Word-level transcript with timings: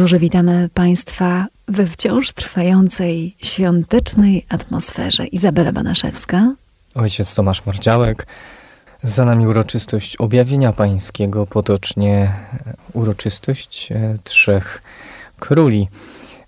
Boże, 0.00 0.18
witamy 0.18 0.68
Państwa 0.74 1.46
we 1.68 1.86
wciąż 1.86 2.32
trwającej 2.32 3.36
świątecznej 3.38 4.46
atmosferze. 4.48 5.26
Izabela 5.26 5.72
Banaszewska. 5.72 6.54
Ojciec 6.94 7.34
Tomasz 7.34 7.66
Mordziałek. 7.66 8.26
Za 9.02 9.24
nami 9.24 9.46
uroczystość 9.46 10.16
objawienia 10.16 10.72
pańskiego, 10.72 11.46
potocznie 11.46 12.32
uroczystość 12.92 13.92
e, 13.92 14.16
trzech 14.24 14.82
króli, 15.38 15.88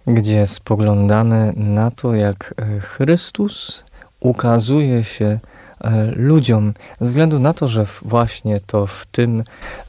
gdzie 0.06 0.46
spoglądamy 0.46 1.52
na 1.56 1.90
to, 1.90 2.14
jak 2.14 2.54
e, 2.56 2.80
Chrystus 2.80 3.84
ukazuje 4.20 5.04
się 5.04 5.38
ludziom, 6.16 6.74
ze 7.00 7.06
względu 7.08 7.38
na 7.38 7.54
to, 7.54 7.68
że 7.68 7.86
właśnie 8.02 8.60
to 8.66 8.86
w 8.86 9.06
tym 9.12 9.44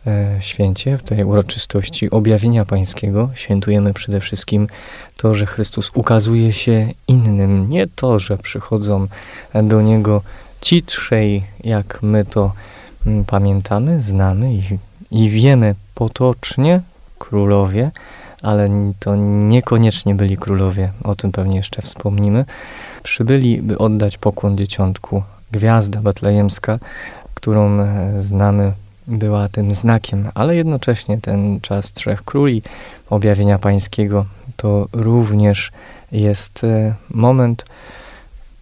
e, 0.07 0.37
święcie, 0.39 0.97
w 0.97 1.03
tej 1.03 1.23
uroczystości 1.23 2.09
objawienia 2.09 2.65
Pańskiego 2.65 3.29
świętujemy 3.35 3.93
przede 3.93 4.19
wszystkim 4.19 4.67
to, 5.17 5.33
że 5.33 5.45
Chrystus 5.45 5.91
ukazuje 5.93 6.53
się 6.53 6.87
innym, 7.07 7.69
nie 7.69 7.87
to, 7.87 8.19
że 8.19 8.37
przychodzą 8.37 9.07
do 9.63 9.81
Niego 9.81 10.21
ci 10.61 10.83
trzej, 10.83 11.43
jak 11.63 11.99
my 12.01 12.25
to 12.25 12.53
mm, 13.05 13.25
pamiętamy, 13.25 14.01
znamy 14.01 14.53
i, 14.53 14.61
i 15.11 15.29
wiemy 15.29 15.75
potocznie, 15.95 16.81
królowie, 17.19 17.91
ale 18.41 18.69
to 18.99 19.15
niekoniecznie 19.15 20.15
byli 20.15 20.37
królowie, 20.37 20.91
o 21.03 21.15
tym 21.15 21.31
pewnie 21.31 21.57
jeszcze 21.57 21.81
wspomnimy, 21.81 22.45
przybyli, 23.03 23.61
by 23.61 23.77
oddać 23.77 24.17
pokłon 24.17 24.57
dzieciątku, 24.57 25.23
gwiazda 25.53 26.01
betlejemska, 26.01 26.79
którą 27.33 27.79
e, 27.79 28.13
znamy, 28.21 28.73
była 29.07 29.49
tym 29.49 29.73
znakiem, 29.73 30.29
ale 30.33 30.55
jednocześnie 30.55 31.17
ten 31.17 31.61
czas 31.61 31.91
trzech 31.91 32.23
króli, 32.23 32.61
objawienia 33.09 33.59
pańskiego, 33.59 34.25
to 34.55 34.87
również 34.93 35.71
jest 36.11 36.63
e, 36.63 36.93
moment 37.09 37.65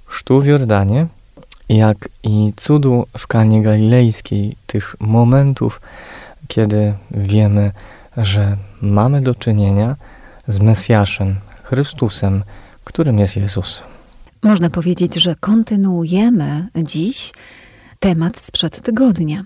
sztu 0.09 0.41
w 0.41 0.45
Jordanie, 0.45 1.07
jak 1.69 2.09
i 2.23 2.53
cudu 2.55 3.05
w 3.17 3.27
Kanie 3.27 3.61
Galilejskiej, 3.61 4.55
tych 4.67 4.95
momentów, 4.99 5.81
kiedy 6.47 6.93
wiemy, 7.11 7.71
że 8.17 8.57
mamy 8.81 9.21
do 9.21 9.35
czynienia 9.35 9.95
z 10.47 10.59
Mesjaszem, 10.59 11.35
Chrystusem, 11.63 12.43
którym 12.83 13.19
jest 13.19 13.35
Jezus. 13.35 13.83
Można 14.43 14.69
powiedzieć, 14.69 15.15
że 15.15 15.35
kontynuujemy 15.39 16.67
dziś 16.83 17.31
temat 17.99 18.37
sprzed 18.37 18.81
tygodnia. 18.81 19.43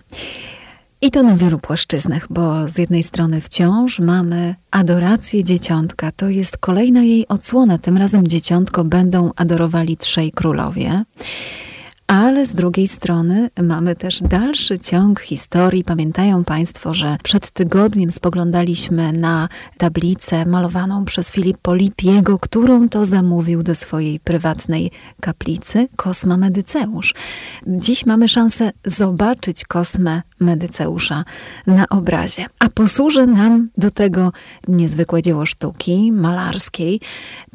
I 1.01 1.11
to 1.11 1.23
na 1.23 1.37
wielu 1.37 1.59
płaszczyznach, 1.59 2.27
bo 2.29 2.69
z 2.69 2.77
jednej 2.77 3.03
strony 3.03 3.41
wciąż 3.41 3.99
mamy 3.99 4.55
adorację 4.71 5.43
dzieciątka, 5.43 6.11
to 6.11 6.29
jest 6.29 6.57
kolejna 6.57 7.03
jej 7.03 7.27
odsłona. 7.27 7.77
Tym 7.77 7.97
razem 7.97 8.27
dzieciątko 8.27 8.83
będą 8.83 9.31
adorowali 9.35 9.97
trzej 9.97 10.31
królowie. 10.31 11.03
Ale 12.07 12.45
z 12.45 12.53
drugiej 12.53 12.87
strony 12.87 13.49
mamy 13.63 13.95
też 13.95 14.21
dalszy 14.21 14.79
ciąg 14.79 15.19
historii. 15.19 15.83
Pamiętają 15.83 16.43
Państwo, 16.43 16.93
że 16.93 17.17
przed 17.23 17.51
tygodniem 17.51 18.11
spoglądaliśmy 18.11 19.13
na 19.13 19.49
tablicę 19.77 20.45
malowaną 20.45 21.05
przez 21.05 21.31
Filippo 21.31 21.75
Lipiego, 21.75 22.39
którą 22.39 22.89
to 22.89 23.05
zamówił 23.05 23.63
do 23.63 23.75
swojej 23.75 24.19
prywatnej 24.19 24.91
kaplicy 25.21 25.87
Kosma 25.95 26.37
Medyceusz. 26.37 27.13
Dziś 27.67 28.05
mamy 28.05 28.27
szansę 28.29 28.71
zobaczyć 28.85 29.63
Kosmę 29.63 30.21
Medyceusza 30.39 31.23
na 31.67 31.89
obrazie. 31.89 32.45
A 32.59 32.69
posłuży 32.69 33.27
nam 33.27 33.69
do 33.77 33.91
tego 33.91 34.31
niezwykłe 34.67 35.21
dzieło 35.21 35.45
sztuki 35.45 36.11
malarskiej, 36.11 37.01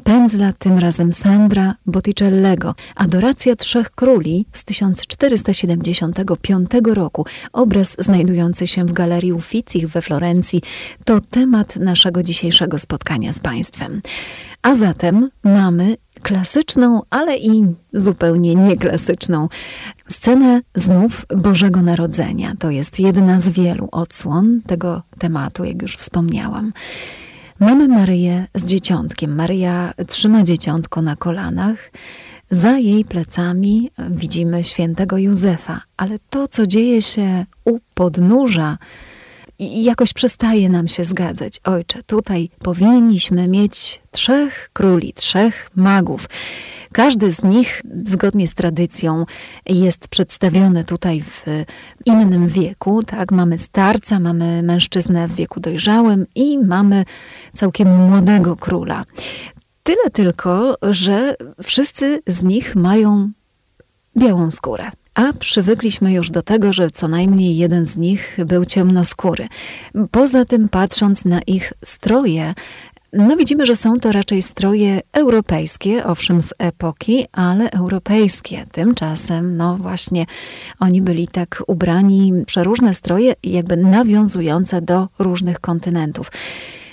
pędzla 0.03 0.53
tym 0.53 0.79
razem 0.79 1.11
Sandra 1.11 1.75
Botticellego, 1.85 2.75
Adoracja 2.95 3.55
Trzech 3.55 3.89
Króli 3.89 4.45
z 4.53 4.63
1475 4.63 6.69
roku. 6.93 7.25
Obraz 7.53 7.95
znajdujący 7.99 8.67
się 8.67 8.85
w 8.85 8.91
Galerii 8.91 9.33
Uffizi 9.33 9.87
we 9.87 10.01
Florencji 10.01 10.61
to 11.05 11.19
temat 11.19 11.75
naszego 11.75 12.23
dzisiejszego 12.23 12.79
spotkania 12.79 13.33
z 13.33 13.39
Państwem. 13.39 14.01
A 14.61 14.75
zatem 14.75 15.29
mamy 15.43 15.97
klasyczną, 16.21 17.01
ale 17.09 17.37
i 17.37 17.65
zupełnie 17.93 18.55
nieklasyczną 18.55 19.49
scenę 20.07 20.61
znów 20.75 21.25
Bożego 21.37 21.81
Narodzenia. 21.81 22.53
To 22.59 22.69
jest 22.69 22.99
jedna 22.99 23.39
z 23.39 23.49
wielu 23.49 23.89
odsłon 23.91 24.61
tego 24.67 25.01
tematu, 25.19 25.63
jak 25.63 25.81
już 25.81 25.95
wspomniałam. 25.95 26.71
Mamy 27.61 27.87
Maryję 27.87 28.47
z 28.55 28.65
dzieciątkiem. 28.65 29.35
Maryja 29.35 29.93
trzyma 30.07 30.43
dzieciątko 30.43 31.01
na 31.01 31.15
kolanach. 31.15 31.91
Za 32.49 32.77
jej 32.77 33.05
plecami 33.05 33.91
widzimy 34.09 34.63
świętego 34.63 35.17
Józefa, 35.17 35.81
ale 35.97 36.19
to, 36.29 36.47
co 36.47 36.67
dzieje 36.67 37.01
się 37.01 37.45
u 37.65 37.79
podnóża, 37.93 38.77
jakoś 39.61 40.13
przestaje 40.13 40.69
nam 40.69 40.87
się 40.87 41.05
zgadzać. 41.05 41.61
Ojcze, 41.63 42.03
tutaj 42.03 42.49
powinniśmy 42.59 43.47
mieć 43.47 44.01
trzech 44.11 44.69
króli, 44.73 45.13
trzech 45.13 45.69
magów. 45.75 46.29
Każdy 46.91 47.33
z 47.33 47.43
nich, 47.43 47.81
zgodnie 48.05 48.47
z 48.47 48.53
tradycją, 48.53 49.25
jest 49.65 50.07
przedstawiony 50.07 50.83
tutaj 50.83 51.21
w 51.21 51.45
innym 52.05 52.47
wieku. 52.47 53.03
Tak? 53.03 53.31
Mamy 53.31 53.57
starca, 53.57 54.19
mamy 54.19 54.63
mężczyznę 54.63 55.27
w 55.27 55.35
wieku 55.35 55.59
dojrzałym 55.59 56.25
i 56.35 56.57
mamy 56.59 57.05
całkiem 57.55 58.09
młodego 58.09 58.55
króla. 58.55 59.05
Tyle 59.83 60.09
tylko, 60.13 60.77
że 60.81 61.35
wszyscy 61.63 62.21
z 62.27 62.43
nich 62.43 62.75
mają 62.75 63.31
białą 64.17 64.51
skórę. 64.51 64.91
A 65.15 65.33
przywykliśmy 65.33 66.13
już 66.13 66.31
do 66.31 66.41
tego, 66.41 66.73
że 66.73 66.89
co 66.89 67.07
najmniej 67.07 67.57
jeden 67.57 67.85
z 67.85 67.97
nich 67.97 68.37
był 68.45 68.65
ciemnoskóry. 68.65 69.47
Poza 70.11 70.45
tym, 70.45 70.69
patrząc 70.69 71.25
na 71.25 71.41
ich 71.41 71.73
stroje, 71.85 72.53
no 73.13 73.37
widzimy, 73.37 73.65
że 73.65 73.75
są 73.75 73.99
to 73.99 74.11
raczej 74.11 74.41
stroje 74.41 75.01
europejskie, 75.13 76.05
owszem 76.05 76.41
z 76.41 76.53
epoki, 76.57 77.25
ale 77.31 77.71
europejskie. 77.71 78.65
Tymczasem, 78.71 79.57
no 79.57 79.77
właśnie, 79.77 80.25
oni 80.79 81.01
byli 81.01 81.27
tak 81.27 81.63
ubrani, 81.67 82.33
przeróżne 82.45 82.93
stroje, 82.93 83.33
jakby 83.43 83.77
nawiązujące 83.77 84.81
do 84.81 85.07
różnych 85.19 85.59
kontynentów. 85.59 86.31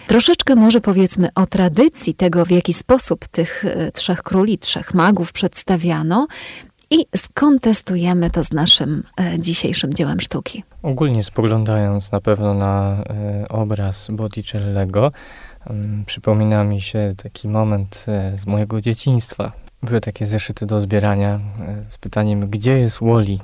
Troszeczkę 0.06 0.54
może 0.54 0.80
powiedzmy 0.80 1.28
o 1.34 1.46
tradycji 1.46 2.14
tego, 2.14 2.44
w 2.44 2.50
jaki 2.50 2.72
sposób 2.72 3.28
tych 3.28 3.64
e, 3.64 3.92
trzech 3.92 4.22
króli, 4.22 4.58
trzech 4.58 4.94
magów 4.94 5.32
przedstawiano 5.32 6.26
i 6.90 7.06
skontestujemy 7.16 8.30
to 8.30 8.44
z 8.44 8.52
naszym 8.52 9.02
e, 9.20 9.38
dzisiejszym 9.38 9.94
dziełem 9.94 10.20
sztuki. 10.20 10.64
Ogólnie 10.82 11.22
spoglądając 11.22 12.12
na 12.12 12.20
pewno 12.20 12.54
na 12.54 13.04
e, 13.08 13.48
obraz 13.48 14.08
Botticellego, 14.10 15.12
Przypomina 16.06 16.64
mi 16.64 16.80
się 16.80 17.14
taki 17.22 17.48
moment 17.48 18.04
e, 18.08 18.36
z 18.36 18.46
mojego 18.46 18.80
dzieciństwa. 18.80 19.52
Były 19.82 20.00
takie 20.00 20.26
zeszyty 20.26 20.66
do 20.66 20.80
zbierania 20.80 21.40
z 21.90 21.98
pytaniem, 21.98 22.50
gdzie 22.50 22.72
jest 22.78 22.98
Woli? 22.98 23.40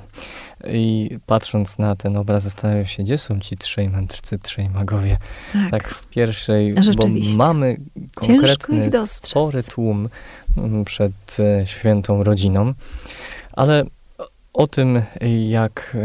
I 0.67 1.17
patrząc 1.25 1.77
na 1.77 1.95
ten 1.95 2.17
obraz, 2.17 2.43
zastanawiam 2.43 2.85
się, 2.85 3.03
gdzie 3.03 3.17
są 3.17 3.39
ci 3.39 3.57
trzej 3.57 3.89
mędrcy, 3.89 4.39
trzej 4.39 4.69
magowie. 4.69 5.17
Tak, 5.53 5.71
tak 5.71 5.89
w 5.93 6.07
pierwszej, 6.07 6.73
bo 6.73 7.07
mamy 7.37 7.77
konkretny, 8.15 8.91
spory 9.07 9.63
tłum 9.63 10.09
przed 10.85 11.37
e, 11.39 11.67
świętą 11.67 12.23
rodziną, 12.23 12.73
ale 13.55 13.83
o 14.53 14.67
tym, 14.67 15.01
jak 15.47 15.97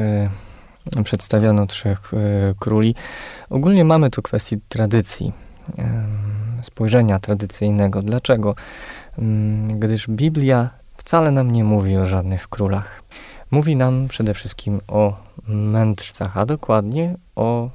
przedstawiano 1.05 1.67
trzech 1.67 2.12
króli, 2.58 2.94
ogólnie 3.50 3.85
mamy 3.85 4.11
tu 4.11 4.23
kwestię 4.23 4.56
tradycji 4.69 5.32
spojrzenia 6.62 7.19
tradycyjnego. 7.19 8.02
Dlaczego? 8.02 8.55
Gdyż 9.69 10.08
Biblia 10.08 10.70
wcale 10.97 11.31
nam 11.31 11.50
nie 11.50 11.64
mówi 11.64 11.97
o 11.97 12.06
żadnych 12.06 12.49
królach. 12.49 13.02
Mówi 13.50 13.76
nam 13.76 14.08
przede 14.08 14.35
wszystkim 14.35 14.81
o 14.88 15.17
mędrcach, 15.49 16.37
a 16.37 16.47
dokładnie 16.47 17.14
o 17.37 17.70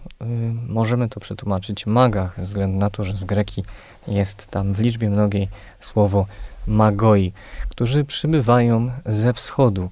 możemy 0.67 1.09
to 1.09 1.19
przetłumaczyć 1.19 1.85
magach, 1.85 2.33
ze 2.37 2.43
względu 2.43 2.77
na 2.77 2.89
to, 2.89 3.03
że 3.03 3.15
z 3.15 3.23
greki 3.23 3.63
jest 4.07 4.47
tam 4.47 4.73
w 4.73 4.79
liczbie 4.79 5.09
mnogiej 5.09 5.47
słowo 5.79 6.25
magoi, 6.67 7.33
którzy 7.69 8.03
przybywają 8.03 8.91
ze 9.05 9.33
wschodu. 9.33 9.89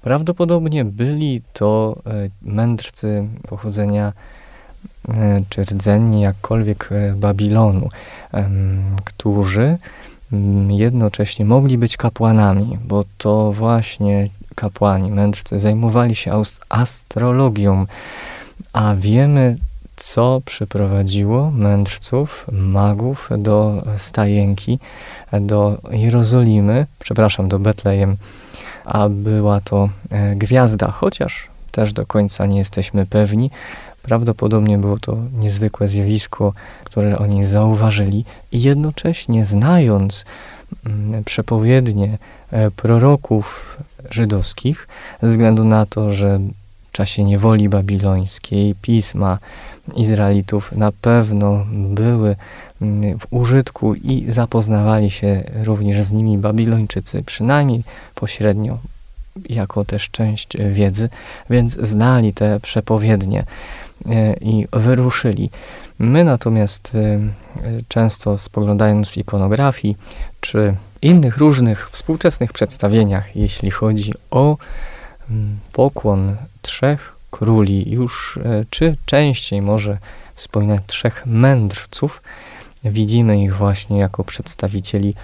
Prawdopodobnie 0.00 0.84
byli 0.84 1.42
to 1.52 1.96
e, 2.06 2.28
mędrcy 2.42 3.28
pochodzenia 3.48 4.12
e, 5.08 5.42
czy 5.48 5.62
rdzenni 5.62 6.20
jakkolwiek 6.20 6.88
e, 6.92 7.12
Babilonu, 7.12 7.88
którzy 9.04 9.78
mm, 10.32 10.70
jednocześnie 10.70 11.44
mogli 11.44 11.78
być 11.78 11.96
kapłanami, 11.96 12.78
bo 12.84 13.04
to 13.18 13.52
właśnie 13.52 14.28
kapłani, 14.54 15.10
mędrcy 15.10 15.58
zajmowali 15.58 16.14
się 16.14 16.42
astrologią, 16.68 17.86
a 18.72 18.94
wiemy, 18.98 19.56
co 19.96 20.40
przyprowadziło 20.44 21.50
mędrców, 21.50 22.46
magów 22.52 23.28
do 23.38 23.82
stajenki, 23.96 24.78
do 25.40 25.78
Jerozolimy, 25.90 26.86
przepraszam, 26.98 27.48
do 27.48 27.58
Betlejem, 27.58 28.16
a 28.84 29.08
była 29.08 29.60
to 29.60 29.88
e, 30.10 30.36
gwiazda, 30.36 30.90
chociaż 30.90 31.48
też 31.72 31.92
do 31.92 32.06
końca 32.06 32.46
nie 32.46 32.58
jesteśmy 32.58 33.06
pewni. 33.06 33.50
Prawdopodobnie 34.02 34.78
było 34.78 34.98
to 34.98 35.16
niezwykłe 35.38 35.88
zjawisko, 35.88 36.52
które 36.84 37.18
oni 37.18 37.44
zauważyli 37.44 38.24
i 38.52 38.62
jednocześnie 38.62 39.44
znając 39.44 40.24
mm, 40.86 41.24
przepowiednie 41.24 42.18
e, 42.50 42.70
proroków 42.70 43.76
żydowskich, 44.10 44.88
ze 45.22 45.28
względu 45.28 45.64
na 45.64 45.86
to, 45.86 46.12
że 46.12 46.40
w 46.88 46.92
czasie 46.92 47.24
niewoli 47.24 47.68
babilońskiej 47.68 48.74
pisma 48.82 49.38
Izraelitów 49.94 50.72
na 50.72 50.92
pewno 50.92 51.66
były 51.72 52.36
mm, 52.82 53.18
w 53.18 53.26
użytku 53.30 53.94
i 53.94 54.26
zapoznawali 54.28 55.10
się 55.10 55.42
również 55.64 56.06
z 56.06 56.12
nimi 56.12 56.38
Babilończycy, 56.38 57.22
przynajmniej 57.22 57.82
pośrednio, 58.14 58.78
jako 59.48 59.84
też 59.84 60.10
część 60.10 60.56
wiedzy, 60.72 61.08
więc 61.50 61.78
znali 61.82 62.34
te 62.34 62.60
przepowiednie 62.60 63.44
e, 64.06 64.36
i 64.40 64.66
wyruszyli. 64.72 65.50
My 65.98 66.24
natomiast 66.24 66.92
e, 66.94 67.20
często 67.88 68.38
spoglądając 68.38 69.08
w 69.08 69.16
ikonografii 69.16 69.96
czy 70.40 70.74
innych 71.02 71.36
różnych 71.36 71.90
współczesnych 71.90 72.52
przedstawieniach, 72.52 73.36
jeśli 73.36 73.70
chodzi 73.70 74.12
o 74.30 74.56
mm, 75.30 75.58
pokłon 75.72 76.36
trzech 76.62 77.15
króli, 77.30 77.90
już 77.90 78.38
e, 78.44 78.64
czy 78.70 78.96
częściej 79.06 79.62
może 79.62 79.98
wspominać 80.34 80.82
trzech 80.86 81.26
mędrców, 81.26 82.22
widzimy 82.84 83.42
ich 83.42 83.56
właśnie 83.56 83.98
jako 83.98 84.24
przedstawicieli 84.24 85.14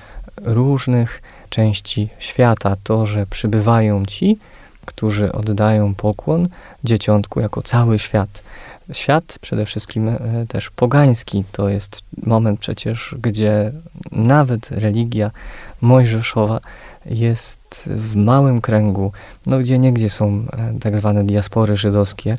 różnych 0.43 1.23
części 1.51 2.09
świata. 2.19 2.77
To, 2.85 3.07
że 3.07 3.27
przybywają 3.27 4.07
ci, 4.07 4.39
którzy 4.85 5.33
oddają 5.33 5.95
pokłon 5.95 6.49
dzieciątku 6.85 7.41
jako 7.41 7.63
cały 7.63 7.99
świat. 7.99 8.43
Świat 8.93 9.39
przede 9.41 9.67
wszystkim 9.67 10.09
e, 10.09 10.19
też 10.49 10.71
pogański 10.71 11.45
to 11.53 11.69
jest 11.69 12.03
moment 12.23 12.61
przecież, 12.61 13.15
gdzie 13.19 13.73
nawet 14.13 14.71
religia 14.71 15.31
mojżeszowa 15.81 16.61
jest 17.07 17.83
w 17.87 18.17
małym 18.17 18.61
kręgu, 18.61 19.13
no 19.47 19.59
gdzie 19.59 19.79
niegdzie 19.79 20.11
są 20.11 20.45
e, 20.53 20.79
tak 20.81 20.99
zwane 20.99 21.25
diaspory 21.25 21.77
żydowskie, 21.77 22.39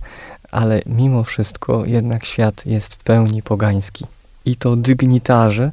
ale 0.51 0.81
mimo 0.85 1.23
wszystko 1.23 1.85
jednak 1.85 2.25
świat 2.25 2.65
jest 2.65 2.95
w 2.95 3.03
pełni 3.03 3.43
pogański. 3.43 4.05
I 4.45 4.55
to 4.55 4.75
dygnitarze, 4.75 5.71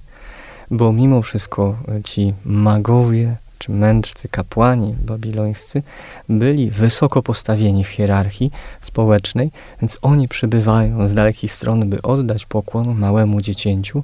bo 0.70 0.92
mimo 0.92 1.22
wszystko 1.22 1.76
e, 1.88 2.02
ci 2.02 2.34
magowie 2.44 3.36
czy 3.58 3.72
mędrcy, 3.72 4.28
kapłani 4.28 4.94
babilońscy 5.04 5.82
byli 6.28 6.70
wysoko 6.70 7.22
postawieni 7.22 7.84
w 7.84 7.88
hierarchii 7.88 8.50
społecznej, 8.80 9.50
więc 9.82 9.98
oni 10.02 10.28
przybywają 10.28 11.06
z 11.06 11.14
dalekich 11.14 11.52
stron, 11.52 11.90
by 11.90 12.02
oddać 12.02 12.46
pokłon 12.46 12.94
małemu 12.94 13.40
dziecięciu, 13.40 14.02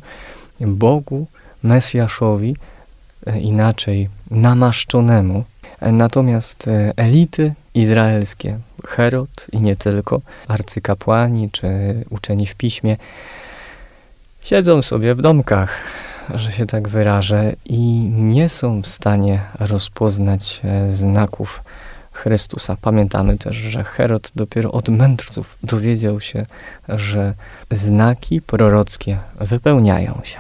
Bogu, 0.60 1.26
Mesjaszowi, 1.62 2.56
inaczej 3.40 4.08
namaszczonemu. 4.31 5.44
E, 5.81 5.93
natomiast 5.93 6.69
e, 6.69 6.93
elity 6.96 7.55
izraelskie, 7.75 8.58
Herod 8.87 9.46
i 9.52 9.62
nie 9.62 9.76
tylko, 9.76 10.20
arcykapłani 10.49 11.50
czy 11.50 11.69
uczeni 12.11 12.46
w 12.46 12.55
piśmie, 12.55 12.96
siedzą 14.43 14.82
sobie 14.82 15.14
w 15.14 15.20
domkach, 15.20 15.78
że 16.34 16.52
się 16.52 16.67
tak 16.67 16.88
wyrażę, 16.88 17.52
i 17.64 17.81
nie 18.11 18.49
są 18.49 18.82
w 18.82 18.87
stanie 18.87 19.40
rozpoznać 19.61 20.61
znaków 20.90 21.61
Chrystusa. 22.12 22.76
Pamiętamy 22.81 23.38
też, 23.38 23.56
że 23.56 23.84
Herod 23.84 24.32
dopiero 24.34 24.72
od 24.72 24.88
mędrców 24.88 25.58
dowiedział 25.62 26.20
się, 26.20 26.46
że 26.88 27.34
znaki 27.70 28.40
prorockie 28.40 29.19
wypełniają 29.40 30.20
się. 30.25 30.38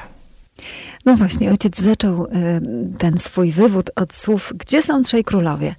No 1.06 1.16
właśnie, 1.16 1.50
ojciec 1.50 1.80
zaczął 1.80 2.24
e, 2.24 2.28
ten 2.98 3.18
swój 3.18 3.50
wywód 3.50 3.90
od 3.96 4.14
słów, 4.14 4.52
gdzie 4.56 4.82
są 4.82 5.02
trzej 5.02 5.24
królowie? 5.24 5.74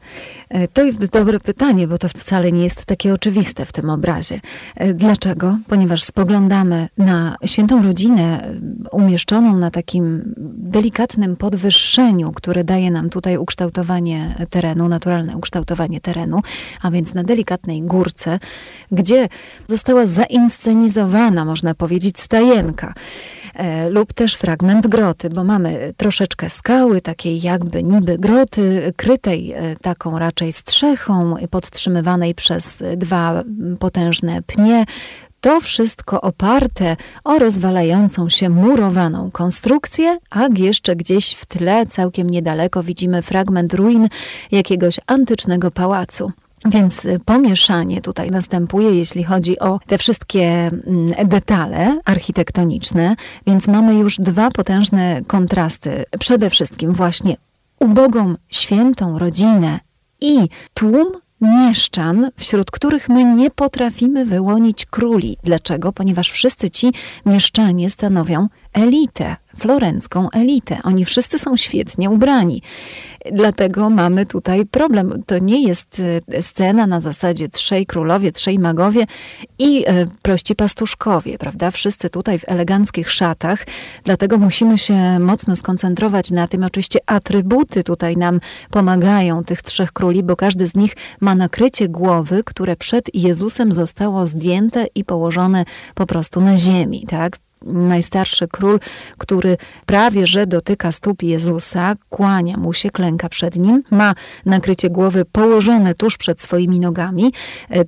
E, 0.49 0.67
to 0.67 0.83
jest 0.83 1.05
dobre 1.05 1.39
pytanie, 1.39 1.87
bo 1.87 1.97
to 1.97 2.09
wcale 2.09 2.51
nie 2.51 2.63
jest 2.63 2.85
takie 2.85 3.13
oczywiste 3.13 3.65
w 3.65 3.71
tym 3.71 3.89
obrazie. 3.89 4.39
E, 4.75 4.93
dlaczego? 4.93 5.57
Ponieważ 5.67 6.03
spoglądamy 6.03 6.89
na 6.97 7.37
świętą 7.45 7.83
rodzinę 7.83 8.53
umieszczoną 8.91 9.57
na 9.57 9.71
takim 9.71 10.33
delikatnym 10.57 11.35
podwyższeniu, 11.35 12.31
które 12.31 12.63
daje 12.63 12.91
nam 12.91 13.09
tutaj 13.09 13.37
ukształtowanie 13.37 14.35
terenu, 14.49 14.87
naturalne 14.87 15.37
ukształtowanie 15.37 16.01
terenu, 16.01 16.41
a 16.81 16.91
więc 16.91 17.13
na 17.13 17.23
delikatnej 17.23 17.81
górce, 17.81 18.39
gdzie 18.91 19.29
została 19.67 20.05
zainscenizowana, 20.05 21.45
można 21.45 21.75
powiedzieć, 21.75 22.19
stajenka 22.19 22.93
lub 23.89 24.13
też 24.13 24.35
fragment 24.35 24.87
groty 24.87 25.07
groty, 25.07 25.29
bo 25.29 25.43
mamy 25.43 25.93
troszeczkę 25.97 26.49
skały, 26.49 27.01
takiej 27.01 27.41
jakby 27.41 27.83
niby 27.83 28.17
groty, 28.17 28.93
krytej 28.95 29.53
e, 29.53 29.75
taką 29.75 30.19
raczej 30.19 30.53
strzechą, 30.53 31.35
podtrzymywanej 31.49 32.35
przez 32.35 32.83
dwa 32.97 33.43
potężne 33.79 34.41
pnie. 34.41 34.85
To 35.41 35.61
wszystko 35.61 36.21
oparte 36.21 36.95
o 37.23 37.39
rozwalającą 37.39 38.29
się 38.29 38.49
murowaną 38.49 39.31
konstrukcję, 39.31 40.17
a 40.29 40.47
jeszcze 40.57 40.95
gdzieś 40.95 41.33
w 41.33 41.45
tle, 41.45 41.85
całkiem 41.85 42.29
niedaleko, 42.29 42.83
widzimy 42.83 43.21
fragment 43.21 43.73
ruin 43.73 44.07
jakiegoś 44.51 44.99
antycznego 45.07 45.71
pałacu. 45.71 46.31
Więc 46.65 47.05
y, 47.05 47.19
pomieszanie 47.25 48.01
tutaj 48.01 48.29
następuje, 48.29 48.91
jeśli 48.91 49.23
chodzi 49.23 49.59
o 49.59 49.79
te 49.87 49.97
wszystkie 49.97 50.43
mm, 50.43 51.27
detale 51.29 51.99
architektoniczne, 52.05 53.15
więc 53.47 53.67
mamy 53.67 53.95
już 53.95 54.15
dwa 54.17 54.51
potężne 54.51 55.21
kontrasty. 55.27 56.03
Przede 56.19 56.49
wszystkim 56.49 56.93
właśnie 56.93 57.37
ubogą, 57.79 58.35
świętą 58.49 59.19
rodzinę 59.19 59.79
i 60.21 60.49
tłum 60.73 61.07
mieszczan, 61.41 62.31
wśród 62.37 62.71
których 62.71 63.09
my 63.09 63.23
nie 63.23 63.51
potrafimy 63.51 64.25
wyłonić 64.25 64.85
króli. 64.85 65.37
Dlaczego? 65.43 65.91
Ponieważ 65.93 66.31
wszyscy 66.31 66.69
ci 66.69 66.93
mieszczanie 67.25 67.89
stanowią 67.89 68.47
elitę, 68.73 69.35
florencką 69.57 70.29
elitę. 70.29 70.79
Oni 70.83 71.05
wszyscy 71.05 71.39
są 71.39 71.57
świetnie 71.57 72.09
ubrani. 72.09 72.61
Dlatego 73.31 73.89
mamy 73.89 74.25
tutaj 74.25 74.65
problem. 74.65 75.23
To 75.25 75.37
nie 75.37 75.63
jest 75.63 76.01
e, 76.33 76.41
scena 76.41 76.87
na 76.87 77.01
zasadzie 77.01 77.49
trzej 77.49 77.85
królowie, 77.85 78.31
trzej 78.31 78.59
magowie 78.59 79.05
i 79.59 79.83
e, 79.87 80.05
prości 80.21 80.55
pastuszkowie, 80.55 81.37
prawda? 81.37 81.71
Wszyscy 81.71 82.09
tutaj 82.09 82.39
w 82.39 82.49
eleganckich 82.49 83.11
szatach. 83.11 83.65
Dlatego 84.03 84.37
musimy 84.37 84.77
się 84.77 85.19
mocno 85.19 85.55
skoncentrować 85.55 86.31
na 86.31 86.47
tym. 86.47 86.63
Oczywiście 86.63 86.99
atrybuty 87.05 87.83
tutaj 87.83 88.17
nam 88.17 88.39
pomagają 88.71 89.43
tych 89.43 89.61
trzech 89.61 89.91
króli, 89.91 90.23
bo 90.23 90.35
każdy 90.35 90.67
z 90.67 90.75
nich 90.75 90.95
ma 91.21 91.35
nakrycie 91.35 91.89
głowy, 91.89 92.43
które 92.45 92.75
przed 92.75 93.15
Jezusem 93.15 93.71
zostało 93.71 94.27
zdjęte 94.27 94.85
i 94.95 95.03
położone 95.03 95.65
po 95.95 96.05
prostu 96.05 96.41
na 96.41 96.57
ziemi, 96.57 97.05
tak? 97.09 97.46
Najstarszy 97.65 98.47
król, 98.47 98.79
który 99.17 99.57
prawie 99.85 100.27
że 100.27 100.47
dotyka 100.47 100.91
stóp 100.91 101.23
Jezusa, 101.23 101.95
kłania 102.09 102.57
mu 102.57 102.73
się, 102.73 102.89
klęka 102.89 103.29
przed 103.29 103.55
nim, 103.55 103.83
ma 103.91 104.13
nakrycie 104.45 104.89
głowy 104.89 105.25
położone 105.25 105.95
tuż 105.95 106.17
przed 106.17 106.41
swoimi 106.41 106.79
nogami. 106.79 107.33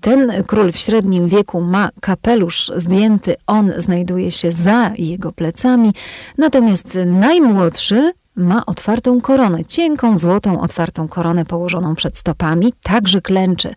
Ten 0.02 0.44
król 0.48 0.72
w 0.72 0.78
średnim 0.78 1.28
wieku 1.28 1.62
ma 1.62 1.90
kapelusz 2.02 2.72
zdjęty, 2.76 3.36
on 3.48 3.72
znajduje 3.78 4.32
się 4.32 4.52
za 4.52 4.92
jego 4.98 5.32
plecami, 5.32 5.94
natomiast 6.38 6.98
najmłodszy 7.06 8.12
ma 8.40 8.66
otwartą 8.66 9.22
koronę, 9.22 9.66
cienką, 9.66 10.18
złotą, 10.18 10.62
otwartą 10.62 11.08
koronę 11.08 11.46
położoną 11.46 11.96
przed 11.96 12.18
stopami, 12.18 12.74
także 12.84 13.22
klęczy. 13.22 13.74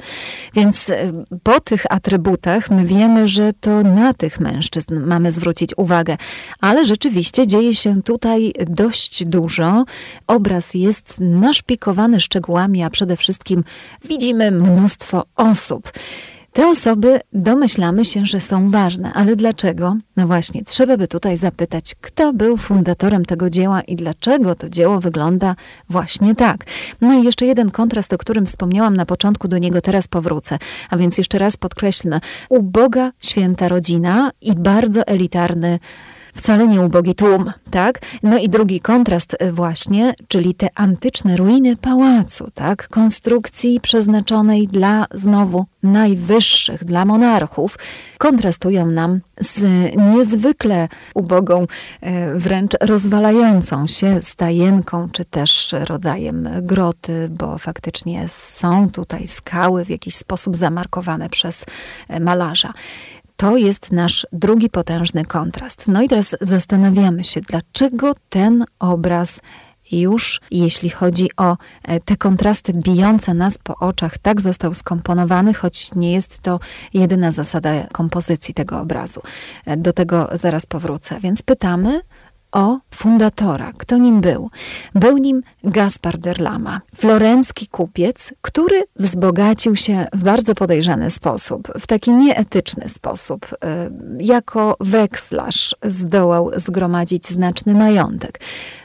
Więc 0.54 0.90
e, 0.90 1.12
po 1.42 1.60
tych 1.60 1.84
atrybutach 1.90 2.70
my 2.70 2.84
wiemy, 2.86 3.28
że 3.28 3.52
to 3.60 3.82
na 3.82 4.14
tych 4.14 4.40
mężczyzn 4.40 5.00
mamy 5.00 5.32
zwrócić 5.32 5.70
uwagę. 5.76 6.16
Ale 6.60 6.86
rzeczywiście 6.86 7.46
dzieje 7.46 7.74
się 7.74 8.02
tutaj 8.02 8.52
dość 8.66 9.24
dużo. 9.24 9.84
Obraz 10.26 10.74
jest 10.74 11.20
naszpikowany 11.20 12.20
szczegółami, 12.20 12.82
a 12.82 12.90
przede 12.90 13.16
wszystkim 13.16 13.64
widzimy 14.04 14.50
mnóstwo 14.50 15.24
osób. 15.36 15.92
Te 16.52 16.68
osoby 16.68 17.20
domyślamy 17.32 18.04
się, 18.04 18.26
że 18.26 18.40
są 18.40 18.70
ważne, 18.70 19.12
ale 19.12 19.36
dlaczego? 19.36 19.96
No 20.16 20.26
właśnie, 20.26 20.64
trzeba 20.64 20.96
by 20.96 21.08
tutaj 21.08 21.36
zapytać, 21.36 21.94
kto 22.00 22.32
był 22.32 22.56
fundatorem 22.56 23.24
tego 23.24 23.50
dzieła 23.50 23.80
i 23.80 23.96
dlaczego 23.96 24.54
to 24.54 24.70
dzieło 24.70 25.00
wygląda 25.00 25.56
właśnie 25.88 26.34
tak. 26.34 26.64
No 27.00 27.14
i 27.14 27.24
jeszcze 27.24 27.46
jeden 27.46 27.70
kontrast, 27.70 28.12
o 28.12 28.18
którym 28.18 28.46
wspomniałam 28.46 28.96
na 28.96 29.06
początku, 29.06 29.48
do 29.48 29.58
niego 29.58 29.80
teraz 29.80 30.08
powrócę. 30.08 30.58
A 30.90 30.96
więc 30.96 31.18
jeszcze 31.18 31.38
raz 31.38 31.56
podkreślmy, 31.56 32.20
uboga 32.48 33.12
święta 33.20 33.68
rodzina 33.68 34.30
i 34.40 34.54
bardzo 34.54 35.06
elitarny 35.06 35.78
wcale 36.34 36.68
nie 36.68 36.80
ubogi 36.80 37.14
tłum, 37.14 37.52
tak? 37.70 38.00
No 38.22 38.38
i 38.38 38.48
drugi 38.48 38.80
kontrast 38.80 39.36
e, 39.38 39.52
właśnie, 39.52 40.14
czyli 40.28 40.54
te 40.54 40.68
antyczne 40.74 41.36
ruiny 41.36 41.76
pałacu, 41.76 42.50
tak? 42.54 42.88
Konstrukcji 42.88 43.80
przeznaczonej 43.80 44.68
dla 44.68 45.06
znowu 45.14 45.66
najwyższych, 45.82 46.84
dla 46.84 47.04
monarchów, 47.04 47.78
kontrastują 48.18 48.86
nam 48.86 49.20
z 49.40 49.64
niezwykle 49.96 50.88
ubogą, 51.14 51.66
e, 52.00 52.34
wręcz 52.34 52.72
rozwalającą 52.80 53.86
się 53.86 54.22
stajenką, 54.22 55.08
czy 55.12 55.24
też 55.24 55.74
rodzajem 55.84 56.48
groty, 56.62 57.28
bo 57.30 57.58
faktycznie 57.58 58.28
są 58.28 58.90
tutaj 58.90 59.28
skały 59.28 59.84
w 59.84 59.90
jakiś 59.90 60.16
sposób 60.16 60.56
zamarkowane 60.56 61.28
przez 61.28 61.64
e, 62.08 62.20
malarza. 62.20 62.72
To 63.42 63.56
jest 63.56 63.92
nasz 63.92 64.26
drugi 64.32 64.70
potężny 64.70 65.24
kontrast. 65.24 65.88
No 65.88 66.02
i 66.02 66.08
teraz 66.08 66.36
zastanawiamy 66.40 67.24
się, 67.24 67.40
dlaczego 67.40 68.14
ten 68.28 68.64
obraz 68.78 69.40
już 69.92 70.40
jeśli 70.50 70.90
chodzi 70.90 71.28
o 71.36 71.56
e, 71.84 72.00
te 72.00 72.16
kontrasty 72.16 72.72
bijące 72.72 73.34
nas 73.34 73.58
po 73.58 73.76
oczach, 73.76 74.18
tak 74.18 74.40
został 74.40 74.74
skomponowany, 74.74 75.54
choć 75.54 75.94
nie 75.94 76.12
jest 76.12 76.38
to 76.38 76.60
jedyna 76.94 77.30
zasada 77.30 77.70
kompozycji 77.92 78.54
tego 78.54 78.80
obrazu. 78.80 79.20
E, 79.66 79.76
do 79.76 79.92
tego 79.92 80.28
zaraz 80.32 80.66
powrócę. 80.66 81.20
Więc 81.20 81.42
pytamy, 81.42 82.00
o 82.52 82.78
fundatora. 82.90 83.72
Kto 83.78 83.96
nim 83.96 84.20
był? 84.20 84.50
Był 84.94 85.18
nim 85.18 85.42
Gaspar 85.64 86.18
Derlama, 86.18 86.80
florencki 86.94 87.66
kupiec, 87.66 88.34
który 88.42 88.84
wzbogacił 88.96 89.76
się 89.76 90.06
w 90.12 90.22
bardzo 90.22 90.54
podejrzany 90.54 91.10
sposób, 91.10 91.72
w 91.80 91.86
taki 91.86 92.10
nieetyczny 92.12 92.88
sposób. 92.88 93.46
Y, 93.52 93.56
jako 94.24 94.76
wekslarz 94.80 95.76
zdołał 95.82 96.50
zgromadzić 96.56 97.26
znaczny 97.26 97.74
majątek. 97.74 98.40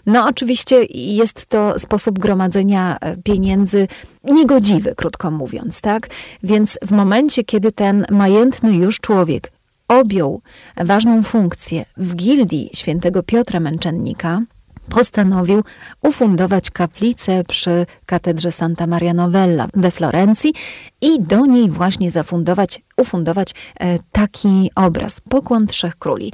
No 0.06 0.28
oczywiście 0.28 0.84
jest 0.90 1.46
to 1.46 1.80
sposób 1.80 2.20
gromadzenia 2.20 2.98
e, 3.02 3.18
pieniędzy 3.18 3.88
niegodziwy, 4.24 4.96
krótko 4.96 5.32
mówiąc, 5.32 5.82
tak? 5.82 6.10
Więc 6.44 6.80
w 6.82 6.92
momencie, 6.92 7.44
kiedy 7.44 7.72
ten 7.72 8.06
majętny 8.10 8.74
już 8.74 9.00
człowiek 9.00 9.52
objął 9.88 10.42
ważną 10.78 11.24
funkcję 11.24 11.86
w 11.98 12.16
gildii 12.16 12.70
świętego 12.74 13.24
Piotra 13.24 13.60
Męczennika, 13.60 14.42
postanowił 14.90 15.64
ufundować 16.04 16.70
kaplicę 16.72 17.44
przy 17.44 17.86
katedrze 18.06 18.52
Santa 18.52 18.88
Maria 18.88 19.14
Novella 19.14 19.68
we 19.74 19.92
Florencji 19.92 20.54
i 21.02 21.22
do 21.22 21.46
niej 21.46 21.70
właśnie 21.70 22.12
zafundować, 22.12 22.82
ufundować 22.98 23.54
e, 23.80 24.00
taki 24.12 24.72
obraz, 24.76 25.22
Pokłon 25.22 25.68
Trzech 25.68 25.96
Króli. 25.96 26.34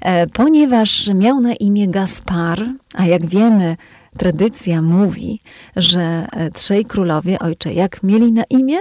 E, 0.00 0.26
ponieważ 0.26 1.10
miał 1.14 1.40
na 1.40 1.54
imię 1.54 1.88
Gaspar, 1.88 2.64
a 2.94 3.06
jak 3.06 3.26
wiemy, 3.26 3.76
tradycja 4.18 4.82
mówi, 4.82 5.40
że 5.76 6.26
e, 6.32 6.50
trzej 6.50 6.84
królowie, 6.84 7.38
ojcze, 7.38 7.72
jak 7.72 8.02
mieli 8.02 8.32
na 8.32 8.44
imię? 8.50 8.78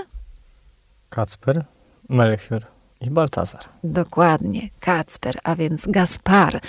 Kacper, 1.09 1.65
Melchior 2.09 2.74
i 3.01 3.09
Baltazar. 3.09 3.61
Dokładnie, 3.83 4.69
Kacper, 4.79 5.35
a 5.43 5.55
więc 5.55 5.85
Gaspar. 5.87 6.61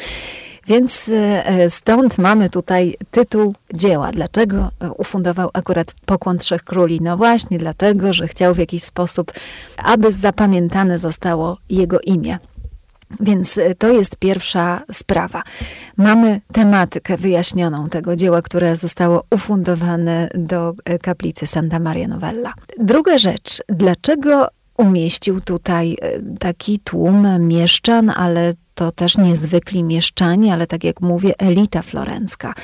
Więc 0.67 1.11
e, 1.15 1.71
stąd 1.71 2.19
mamy 2.19 2.51
tutaj 2.51 2.95
tytuł 3.11 3.55
dzieła. 3.75 4.13
Dlaczego 4.13 4.71
ufundował 4.99 5.51
akurat 5.53 5.95
Pokłon 6.07 6.39
Trzech 6.39 6.65
Króli? 6.65 7.01
No 7.03 7.17
właśnie 7.17 7.59
dlatego, 7.59 8.13
że 8.13 8.29
chciał 8.29 8.55
w 8.55 8.59
jakiś 8.59 8.83
sposób, 8.83 9.33
aby 9.77 10.13
zapamiętane 10.13 10.99
zostało 10.99 11.59
jego 11.71 12.01
imię. 12.01 12.39
Więc 13.21 13.59
e, 13.59 13.75
to 13.75 13.89
jest 13.89 14.17
pierwsza 14.17 14.83
sprawa. 14.93 15.43
Mamy 15.97 16.41
tematykę 16.53 17.17
wyjaśnioną 17.17 17.89
tego 17.89 18.17
dzieła, 18.17 18.43
które 18.43 18.77
zostało 18.77 19.25
ufundowane 19.31 20.29
do 20.35 20.75
e, 20.85 20.99
kaplicy 20.99 21.47
Santa 21.47 21.79
Maria 21.79 22.09
Novella. 22.09 22.53
Druga 22.79 23.19
rzecz, 23.19 23.63
dlaczego 23.69 24.49
umieścił 24.77 25.41
tutaj 25.41 25.97
e, 26.01 26.23
taki 26.39 26.79
tłum 26.79 27.47
mieszczan, 27.49 28.11
ale 28.11 28.53
to 28.77 28.93
też 28.93 29.19
niezwykli 29.19 29.83
mieszczanie, 29.83 30.53
ale 30.53 30.67
tak 30.67 30.85
jak 30.85 31.01
mówię, 31.01 31.35
elita 31.39 31.83
florencka. 31.83 32.55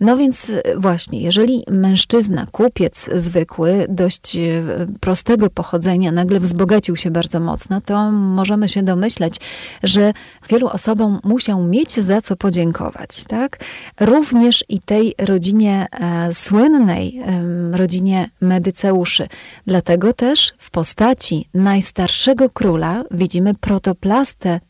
No 0.00 0.16
więc 0.16 0.50
e, 0.50 0.62
właśnie, 0.76 1.20
jeżeli 1.20 1.64
mężczyzna, 1.70 2.46
kupiec 2.52 3.10
zwykły, 3.16 3.86
dość 3.88 4.36
e, 4.36 4.62
prostego 5.00 5.50
pochodzenia, 5.50 6.12
nagle 6.12 6.40
wzbogacił 6.40 6.96
się 6.96 7.10
bardzo 7.10 7.40
mocno, 7.40 7.80
to 7.80 8.10
możemy 8.10 8.68
się 8.68 8.82
domyśleć, 8.82 9.40
że 9.82 10.12
wielu 10.48 10.68
osobom 10.68 11.20
musiał 11.24 11.62
mieć 11.62 11.92
za 11.92 12.20
co 12.20 12.36
podziękować. 12.36 13.24
Tak? 13.24 13.58
Również 14.00 14.64
i 14.68 14.80
tej 14.80 15.14
rodzinie 15.18 15.86
e, 15.90 16.34
słynnej, 16.34 17.18
e, 17.18 17.76
rodzinie 17.76 18.30
Medyceuszy. 18.40 19.28
Dlatego 19.66 20.12
też 20.12 20.52
w 20.58 20.70
postaci 20.70 21.48
najstarszego 21.54 22.50
króla 22.50 23.04
widzimy 23.10 23.54
protoplastę 23.54 24.60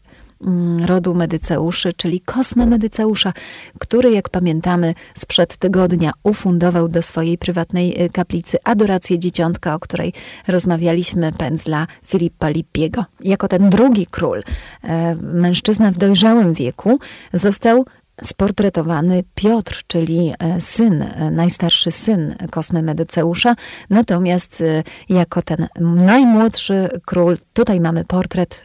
rodu 0.86 1.14
Medyceuszy, 1.14 1.92
czyli 1.92 2.20
Kosma 2.20 2.66
Medyceusza, 2.66 3.32
który, 3.78 4.10
jak 4.10 4.28
pamiętamy, 4.28 4.94
sprzed 5.14 5.56
tygodnia 5.56 6.12
ufundował 6.22 6.88
do 6.88 7.02
swojej 7.02 7.38
prywatnej 7.38 8.02
y, 8.04 8.10
kaplicy 8.10 8.58
adorację 8.64 9.18
dzieciątka, 9.18 9.74
o 9.74 9.78
której 9.78 10.12
rozmawialiśmy, 10.48 11.32
pędzla 11.32 11.86
Filipa 12.04 12.48
Lippiego. 12.48 13.04
Jako 13.20 13.48
ten 13.48 13.70
drugi 13.70 14.06
król, 14.06 14.42
e, 14.82 15.14
mężczyzna 15.14 15.90
w 15.90 15.96
dojrzałym 15.96 16.54
wieku, 16.54 16.98
został 17.32 17.84
sportretowany 18.24 19.24
Piotr, 19.34 19.82
czyli 19.86 20.32
e, 20.38 20.60
syn, 20.60 21.02
e, 21.02 21.30
najstarszy 21.30 21.90
syn 21.90 22.34
Kosmy 22.50 22.82
Medyceusza. 22.82 23.54
Natomiast 23.90 24.60
e, 24.60 24.82
jako 25.08 25.42
ten 25.42 25.66
najmłodszy 25.80 26.88
król, 27.04 27.36
tutaj 27.52 27.80
mamy 27.80 28.04
portret 28.04 28.62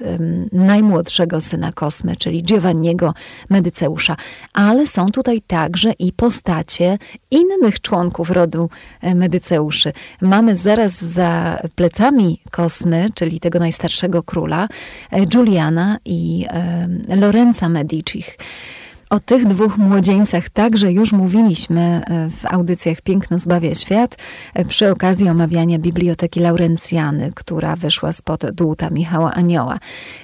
najmłodszego 0.52 1.42
syna 1.42 1.72
Kosmy, 1.72 2.16
czyli 2.16 2.44
Giovanniego 2.44 3.14
Medyceusza. 3.50 4.16
Ale 4.54 4.88
są 4.88 5.12
tutaj 5.12 5.42
także 5.42 5.92
i 6.00 6.14
postacie 6.14 6.98
innych 7.32 7.82
członków 7.82 8.30
rodu 8.30 8.70
Medyceuszy. 9.16 9.94
Mamy 10.22 10.56
zaraz 10.56 11.02
za 11.02 11.60
plecami 11.76 12.42
Kosmy, 12.52 13.10
czyli 13.16 13.40
tego 13.40 13.60
najstarszego 13.60 14.24
króla, 14.24 14.68
Giuliana 15.28 15.98
i 16.06 16.46
Lorenza 17.08 17.70
Medicich. 17.70 18.38
O 19.12 19.20
tych 19.20 19.46
dwóch 19.46 19.78
młodzieńcach 19.78 20.50
także 20.50 20.92
już 20.92 21.12
mówiliśmy 21.12 21.82
e, 21.82 22.30
w 22.30 22.46
audycjach 22.46 23.02
Piękno 23.02 23.40
zbawia 23.40 23.76
świat 23.76 24.18
e, 24.54 24.66
przy 24.66 24.92
okazji 24.92 25.30
omawiania 25.30 25.80
Biblioteki 25.80 26.40
Laurencjany, 26.40 27.32
która 27.36 27.76
wyszła 27.76 28.14
spod 28.14 28.52
dłuta 28.52 28.90
Michała 28.90 29.34
Anioła. 29.34 29.80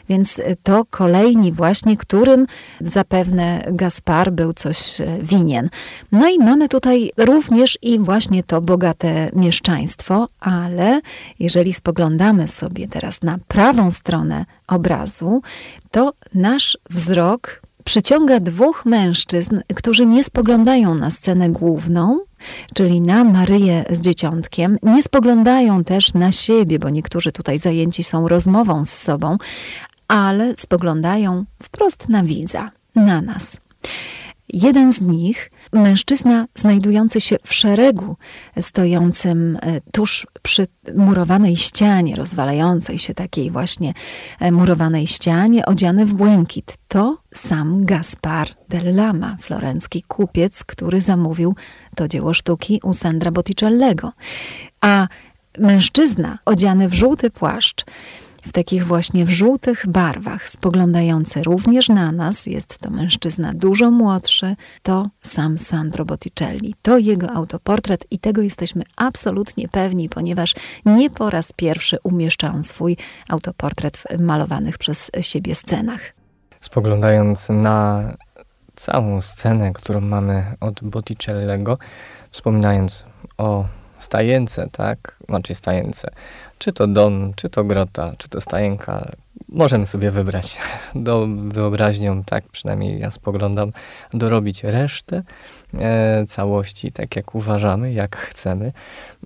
Więc 0.09 0.39
e, 0.39 0.55
to 0.63 0.85
kolejni 0.89 1.51
właśnie, 1.51 1.97
którym 1.97 2.47
zapewne 2.81 3.63
Gaspar 3.71 4.31
był 4.31 4.53
coś 4.53 4.77
winien. 5.21 5.69
No 6.11 6.29
i 6.29 6.39
mamy 6.39 6.69
tutaj 6.69 7.11
również 7.17 7.77
i 7.81 7.99
właśnie 7.99 8.43
to 8.43 8.61
bogate 8.61 9.29
mieszczaństwo, 9.35 10.27
ale 10.39 11.01
jeżeli 11.39 11.73
spoglądamy 11.73 12.47
sobie 12.47 12.87
teraz 12.87 13.21
na 13.21 13.37
prawą 13.47 13.91
stronę 13.91 14.45
obrazu, 14.67 15.41
to 15.91 16.13
nasz 16.33 16.77
wzrok 16.89 17.66
przyciąga 17.87 18.39
dwóch 18.39 18.85
mężczyzn, 18.85 19.59
którzy 19.75 20.05
nie 20.05 20.23
spoglądają 20.23 20.95
na 20.95 21.11
scenę 21.11 21.49
główną, 21.49 22.19
czyli 22.73 23.01
na 23.01 23.23
Maryję 23.23 23.85
z 23.89 24.01
dzieciątkiem, 24.01 24.77
nie 24.83 25.03
spoglądają 25.03 25.83
też 25.83 26.13
na 26.13 26.31
siebie, 26.31 26.79
bo 26.79 26.89
niektórzy 26.89 27.31
tutaj 27.31 27.59
zajęci 27.59 28.03
są 28.03 28.27
rozmową 28.27 28.85
z 28.85 28.89
sobą, 28.89 29.37
ale 30.07 30.53
spoglądają 30.57 31.45
wprost 31.63 32.09
na 32.09 32.23
widza, 32.23 32.71
na 32.95 33.21
nas. 33.21 33.57
Jeden 34.49 34.93
z 34.93 35.01
nich, 35.01 35.51
mężczyzna 35.73 36.47
znajdujący 36.55 37.21
się 37.21 37.37
w 37.43 37.53
szeregu, 37.53 38.15
stojącym 38.61 39.59
e, 39.61 39.81
tuż 39.91 40.27
przy 40.41 40.67
murowanej 40.95 41.55
ścianie, 41.55 42.15
rozwalającej 42.15 42.99
się 42.99 43.13
takiej 43.13 43.51
właśnie 43.51 43.93
e, 44.39 44.51
murowanej 44.51 45.07
ścianie, 45.07 45.65
odziany 45.65 46.05
w 46.05 46.13
błękit, 46.13 46.77
to 46.87 47.17
sam 47.33 47.85
Gaspar 47.85 48.47
del 48.69 48.95
Lama, 48.95 49.37
florencki 49.41 50.03
kupiec, 50.07 50.63
który 50.63 51.01
zamówił 51.01 51.55
to 51.95 52.07
dzieło 52.07 52.33
sztuki 52.33 52.79
u 52.83 52.93
Sandra 52.93 53.31
Botticellego. 53.31 54.11
A 54.81 55.07
mężczyzna 55.59 56.39
odziany 56.45 56.89
w 56.89 56.93
żółty 56.93 57.29
płaszcz, 57.29 57.85
w 58.47 58.51
takich 58.51 58.85
właśnie 58.85 59.25
w 59.25 59.29
żółtych 59.29 59.87
barwach, 59.87 60.47
spoglądający 60.47 61.43
również 61.43 61.89
na 61.89 62.11
nas, 62.11 62.45
jest 62.45 62.79
to 62.79 62.89
mężczyzna 62.89 63.53
dużo 63.53 63.91
młodszy, 63.91 64.55
to 64.83 65.09
sam 65.21 65.57
Sandro 65.57 66.05
Botticelli. 66.05 66.75
To 66.81 66.97
jego 66.97 67.31
autoportret 67.31 68.05
i 68.11 68.19
tego 68.19 68.41
jesteśmy 68.41 68.83
absolutnie 68.95 69.67
pewni, 69.67 70.09
ponieważ 70.09 70.55
nie 70.85 71.09
po 71.09 71.29
raz 71.29 71.53
pierwszy 71.53 71.97
umieszcza 72.03 72.53
on 72.53 72.63
swój 72.63 72.97
autoportret 73.29 73.97
w 73.97 74.19
malowanych 74.19 74.77
przez 74.77 75.11
siebie 75.21 75.55
scenach. 75.55 76.01
Spoglądając 76.61 77.49
na 77.49 78.03
całą 78.75 79.21
scenę, 79.21 79.73
którą 79.73 80.01
mamy 80.01 80.45
od 80.59 80.83
Botticellego, 80.83 81.77
wspominając 82.31 83.05
o 83.37 83.65
stajence, 83.99 84.67
tak? 84.71 85.17
Znaczy 85.29 85.55
stajence. 85.55 86.11
Czy 86.57 86.73
to 86.73 86.87
dom, 86.87 87.33
czy 87.35 87.49
to 87.49 87.63
grota, 87.63 88.13
czy 88.17 88.29
to 88.29 88.41
stajenka. 88.41 89.11
Możemy 89.49 89.85
sobie 89.85 90.11
wybrać. 90.11 90.57
Do 90.95 91.27
wyobraźnią, 91.27 92.23
tak 92.23 92.45
przynajmniej 92.45 92.99
ja 92.99 93.11
spoglądam, 93.11 93.71
dorobić 94.13 94.63
resztę 94.63 95.23
e, 95.73 96.25
całości, 96.27 96.91
tak 96.91 97.15
jak 97.15 97.35
uważamy, 97.35 97.93
jak 97.93 98.17
chcemy, 98.17 98.73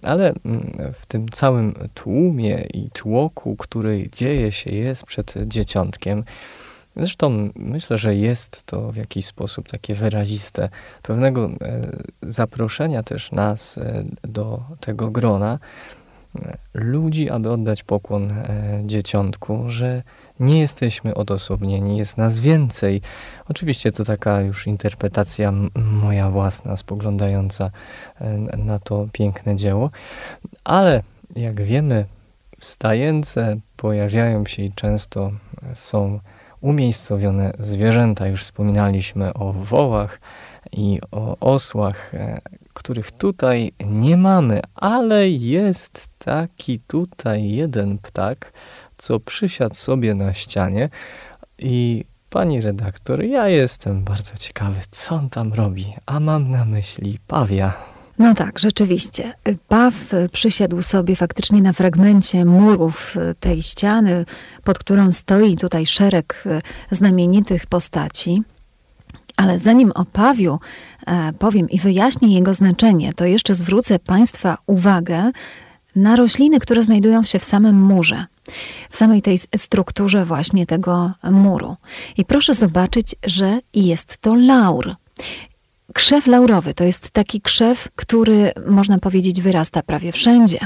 ale 0.04 0.34
mm, 0.46 0.94
w 0.94 1.06
tym 1.06 1.30
całym 1.30 1.74
tłumie 1.94 2.66
i 2.74 2.90
tłoku, 2.90 3.56
który 3.56 4.10
dzieje 4.12 4.52
się, 4.52 4.72
jest 4.72 5.04
przed 5.04 5.34
dzieciątkiem, 5.48 6.24
Zresztą 6.96 7.50
myślę, 7.56 7.98
że 7.98 8.16
jest 8.16 8.64
to 8.64 8.92
w 8.92 8.96
jakiś 8.96 9.26
sposób 9.26 9.70
takie 9.70 9.96
wyraziste 9.96 10.70
pewnego 11.02 11.46
e, 11.46 11.82
zaproszenia 12.22 13.04
też 13.04 13.32
nas 13.32 13.78
e, 13.78 14.04
do 14.22 14.64
tego 14.80 15.12
grona 15.12 15.60
ludzi, 16.74 17.30
aby 17.30 17.52
oddać 17.52 17.84
pokłon 17.84 18.34
dzieciątku, 18.86 19.64
że 19.68 20.04
nie 20.40 20.60
jesteśmy 20.60 21.16
odosobnieni, 21.16 21.98
jest 21.98 22.18
nas 22.18 22.40
więcej. 22.40 23.02
Oczywiście 23.50 23.92
to 23.92 24.04
taka 24.04 24.42
już 24.42 24.68
interpretacja 24.68 25.54
moja 25.76 26.30
własna, 26.30 26.78
spoglądająca 26.78 27.72
na 28.58 28.80
to 28.80 29.08
piękne 29.12 29.56
dzieło, 29.56 29.92
ale 30.64 31.04
jak 31.36 31.62
wiemy, 31.62 32.06
stajence 32.60 33.58
pojawiają 33.78 34.46
się 34.46 34.64
i 34.64 34.72
często 34.72 35.32
są 35.74 36.20
umiejscowione 36.62 37.54
zwierzęta. 37.60 38.28
Już 38.28 38.42
wspominaliśmy 38.42 39.34
o 39.34 39.54
wołach 39.54 40.20
i 40.72 41.00
o 41.12 41.38
osłach, 41.40 42.14
e, 42.14 42.42
których 42.74 43.12
tutaj 43.12 43.72
nie 43.86 44.18
mamy, 44.18 44.62
ale 44.76 45.30
jest 45.30 46.08
taki 46.18 46.80
tutaj 46.80 47.52
jeden 47.52 47.98
ptak, 47.98 48.54
co 48.98 49.20
przysiadł 49.20 49.76
sobie 49.76 50.16
na 50.16 50.34
ścianie 50.34 50.90
i 51.58 52.04
Pani 52.32 52.62
redaktor, 52.62 53.24
ja 53.24 53.48
jestem 53.48 54.04
bardzo 54.04 54.38
ciekawy, 54.38 54.80
co 54.92 55.16
on 55.16 55.30
tam 55.30 55.54
robi, 55.54 55.94
a 56.06 56.20
mam 56.20 56.52
na 56.52 56.66
myśli 56.66 57.20
pawia. 57.28 57.74
No 58.20 58.34
tak, 58.34 58.60
rzeczywiście. 58.60 59.34
Paw 59.68 59.94
przysiadł 60.32 60.82
sobie 60.82 61.16
faktycznie 61.16 61.62
na 61.62 61.74
fragmencie 61.74 62.46
murów 62.46 63.16
tej 63.40 63.64
ściany, 63.64 64.26
pod 64.64 64.80
którą 64.80 65.12
stoi 65.12 65.58
tutaj 65.58 65.86
szereg 65.86 66.44
e, 66.46 66.62
znamienitych 66.92 67.66
postaci. 67.66 68.44
Ale 69.42 69.60
zanim 69.60 69.92
o 69.92 70.06
pawiu 70.06 70.60
e, 71.08 71.34
powiem 71.34 71.70
i 71.70 71.80
wyjaśnię 71.80 72.34
jego 72.34 72.54
znaczenie, 72.54 73.14
to 73.14 73.26
jeszcze 73.26 73.56
zwrócę 73.56 74.00
Państwa 74.00 74.58
uwagę 74.68 75.32
na 75.96 76.16
rośliny, 76.16 76.60
które 76.60 76.84
znajdują 76.84 77.24
się 77.24 77.40
w 77.40 77.44
samym 77.44 77.82
murze, 77.82 78.26
w 78.90 78.96
samej 78.96 79.22
tej 79.22 79.40
strukturze 79.58 80.26
właśnie 80.26 80.66
tego 80.66 81.12
muru. 81.32 81.76
I 82.18 82.26
proszę 82.26 82.54
zobaczyć, 82.54 83.16
że 83.26 83.60
jest 83.74 84.18
to 84.18 84.36
laur. 84.36 84.96
Krzew 85.94 86.28
laurowy 86.28 86.74
to 86.74 86.84
jest 86.84 87.12
taki 87.12 87.42
krzew, 87.42 87.88
który 87.96 88.52
można 88.68 88.98
powiedzieć 88.98 89.42
wyrasta 89.42 89.84
prawie 89.84 90.12
wszędzie. 90.12 90.60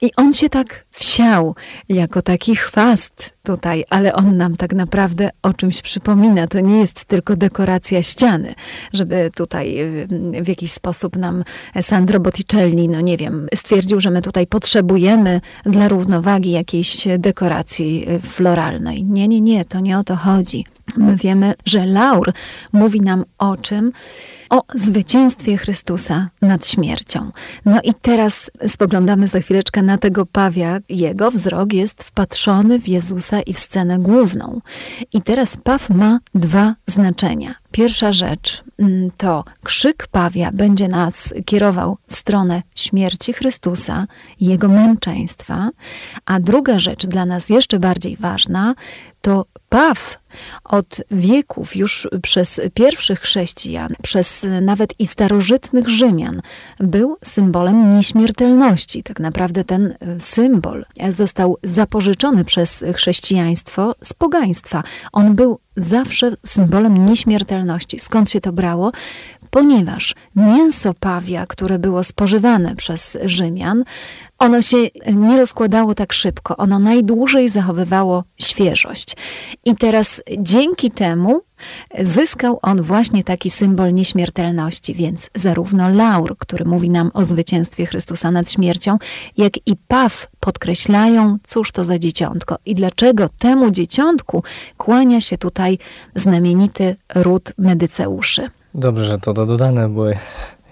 I 0.00 0.10
on 0.16 0.32
się 0.32 0.48
tak 0.48 0.86
wsiał 0.90 1.54
jako 1.88 2.22
taki 2.22 2.56
chwast 2.56 3.30
tutaj, 3.42 3.84
ale 3.90 4.12
on 4.12 4.36
nam 4.36 4.56
tak 4.56 4.72
naprawdę 4.74 5.30
o 5.42 5.54
czymś 5.54 5.82
przypomina. 5.82 6.46
To 6.46 6.60
nie 6.60 6.78
jest 6.78 7.04
tylko 7.04 7.36
dekoracja 7.36 8.02
ściany, 8.02 8.54
żeby 8.92 9.30
tutaj 9.36 9.80
y, 9.80 10.42
w 10.42 10.48
jakiś 10.48 10.72
sposób 10.72 11.16
nam 11.16 11.44
Sandro 11.80 12.20
Botticelli, 12.20 12.88
no 12.88 13.00
nie 13.00 13.16
wiem, 13.16 13.46
stwierdził, 13.54 14.00
że 14.00 14.10
my 14.10 14.22
tutaj 14.22 14.46
potrzebujemy 14.46 15.40
dla 15.64 15.88
równowagi 15.88 16.50
jakiejś 16.50 17.08
dekoracji 17.18 18.10
y, 18.10 18.20
floralnej. 18.20 19.04
Nie, 19.04 19.28
nie, 19.28 19.40
nie, 19.40 19.64
to 19.64 19.80
nie 19.80 19.98
o 19.98 20.04
to 20.04 20.16
chodzi. 20.16 20.64
My 20.96 21.16
wiemy, 21.16 21.54
że 21.64 21.86
laur 21.86 22.32
mówi 22.72 23.00
nam 23.00 23.24
o 23.38 23.56
czym? 23.56 23.92
O 24.50 24.62
zwycięstwie 24.74 25.56
Chrystusa 25.56 26.30
nad 26.42 26.66
śmiercią. 26.66 27.30
No 27.64 27.80
i 27.84 27.94
teraz 27.94 28.50
spoglądamy 28.66 29.28
za 29.28 29.40
chwileczkę 29.40 29.82
na 29.82 29.98
tego 29.98 30.26
pawia. 30.26 30.78
Jego 30.88 31.30
wzrok 31.30 31.72
jest 31.72 32.04
wpatrzony 32.04 32.80
w 32.80 32.88
Jezusa 32.88 33.40
i 33.40 33.54
w 33.54 33.60
scenę 33.60 33.98
główną. 33.98 34.60
I 35.12 35.22
teraz 35.22 35.56
paw 35.64 35.90
ma 35.90 36.18
dwa 36.34 36.74
znaczenia. 36.86 37.54
Pierwsza 37.70 38.12
rzecz 38.12 38.64
mm, 38.78 39.10
to 39.16 39.44
krzyk 39.64 40.06
pawia 40.06 40.52
będzie 40.52 40.88
nas 40.88 41.34
kierował 41.44 41.96
w 42.08 42.16
stronę 42.16 42.62
śmierci 42.74 43.32
Chrystusa 43.32 44.06
jego 44.40 44.68
męczeństwa, 44.68 45.70
a 46.26 46.40
druga 46.40 46.78
rzecz 46.78 47.06
dla 47.06 47.26
nas 47.26 47.48
jeszcze 47.48 47.78
bardziej 47.78 48.16
ważna 48.16 48.74
to 49.26 49.44
paw 49.68 50.18
od 50.64 51.02
wieków 51.10 51.76
już 51.76 52.08
przez 52.22 52.60
pierwszych 52.74 53.20
chrześcijan, 53.20 53.94
przez 54.02 54.46
nawet 54.62 54.94
i 54.98 55.06
starożytnych 55.06 55.88
Rzymian 55.88 56.42
był 56.80 57.16
symbolem 57.24 57.96
nieśmiertelności. 57.96 59.02
Tak 59.02 59.20
naprawdę 59.20 59.64
ten 59.64 59.96
symbol 60.20 60.84
został 61.08 61.56
zapożyczony 61.62 62.44
przez 62.44 62.84
chrześcijaństwo 62.94 63.94
z 64.02 64.12
pogaństwa. 64.12 64.82
On 65.12 65.34
był 65.34 65.58
zawsze 65.76 66.32
symbolem 66.46 67.06
nieśmiertelności. 67.06 67.98
Skąd 67.98 68.30
się 68.30 68.40
to 68.40 68.52
brało? 68.52 68.92
Ponieważ 69.50 70.14
mięso 70.36 70.94
pawia, 70.94 71.46
które 71.46 71.78
było 71.78 72.04
spożywane 72.04 72.76
przez 72.76 73.18
Rzymian, 73.24 73.84
ono 74.38 74.62
się 74.62 74.76
nie 75.12 75.36
rozkładało 75.36 75.94
tak 75.94 76.12
szybko, 76.12 76.56
ono 76.56 76.78
najdłużej 76.78 77.48
zachowywało 77.48 78.24
świeżość. 78.40 79.16
I 79.64 79.76
teraz 79.76 80.22
dzięki 80.38 80.90
temu 80.90 81.40
zyskał 82.00 82.58
on 82.62 82.82
właśnie 82.82 83.24
taki 83.24 83.50
symbol 83.50 83.94
nieśmiertelności, 83.94 84.94
więc 84.94 85.30
zarówno 85.34 85.88
laur, 85.88 86.38
który 86.38 86.64
mówi 86.64 86.90
nam 86.90 87.10
o 87.14 87.24
zwycięstwie 87.24 87.86
Chrystusa 87.86 88.30
nad 88.30 88.50
śmiercią, 88.50 88.98
jak 89.36 89.52
i 89.66 89.76
paw 89.88 90.28
podkreślają, 90.40 91.38
cóż 91.44 91.72
to 91.72 91.84
za 91.84 91.98
dzieciątko 91.98 92.56
i 92.66 92.74
dlaczego 92.74 93.28
temu 93.38 93.70
dzieciątku 93.70 94.42
kłania 94.76 95.20
się 95.20 95.38
tutaj 95.38 95.78
znamienity 96.14 96.96
ród 97.14 97.52
Medyceuszy. 97.58 98.50
Dobrze, 98.74 99.04
że 99.04 99.18
to 99.18 99.32
dodane, 99.32 99.88
bo 99.88 100.04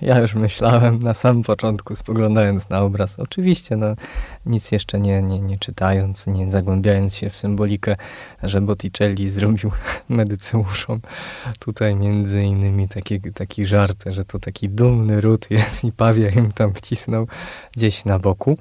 ja 0.04 0.20
już 0.20 0.34
myślałem 0.34 0.98
na 0.98 1.14
samym 1.14 1.42
początku, 1.42 1.96
spoglądając 1.96 2.68
na 2.68 2.80
obraz. 2.80 3.18
Oczywiście, 3.18 3.76
no, 3.76 3.86
nic 4.46 4.72
jeszcze 4.72 5.00
nie, 5.00 5.22
nie, 5.22 5.40
nie 5.40 5.58
czytając, 5.58 6.26
nie 6.26 6.50
zagłębiając 6.50 7.16
się 7.16 7.30
w 7.30 7.36
symbolikę, 7.36 7.96
że 8.42 8.60
Botticelli 8.60 9.28
zrobił 9.28 9.70
medyceuszom 10.08 11.00
tutaj 11.58 11.96
między 11.96 12.42
innymi 12.42 12.88
taki, 12.88 13.20
taki 13.20 13.66
żart, 13.66 14.04
że 14.06 14.24
to 14.24 14.38
taki 14.38 14.68
dumny 14.68 15.20
ród 15.20 15.46
jest 15.50 15.84
i 15.84 15.92
pawia 15.92 16.28
im 16.28 16.52
tam 16.52 16.74
wcisnął 16.74 17.26
gdzieś 17.76 18.04
na 18.04 18.18
boku. 18.18 18.58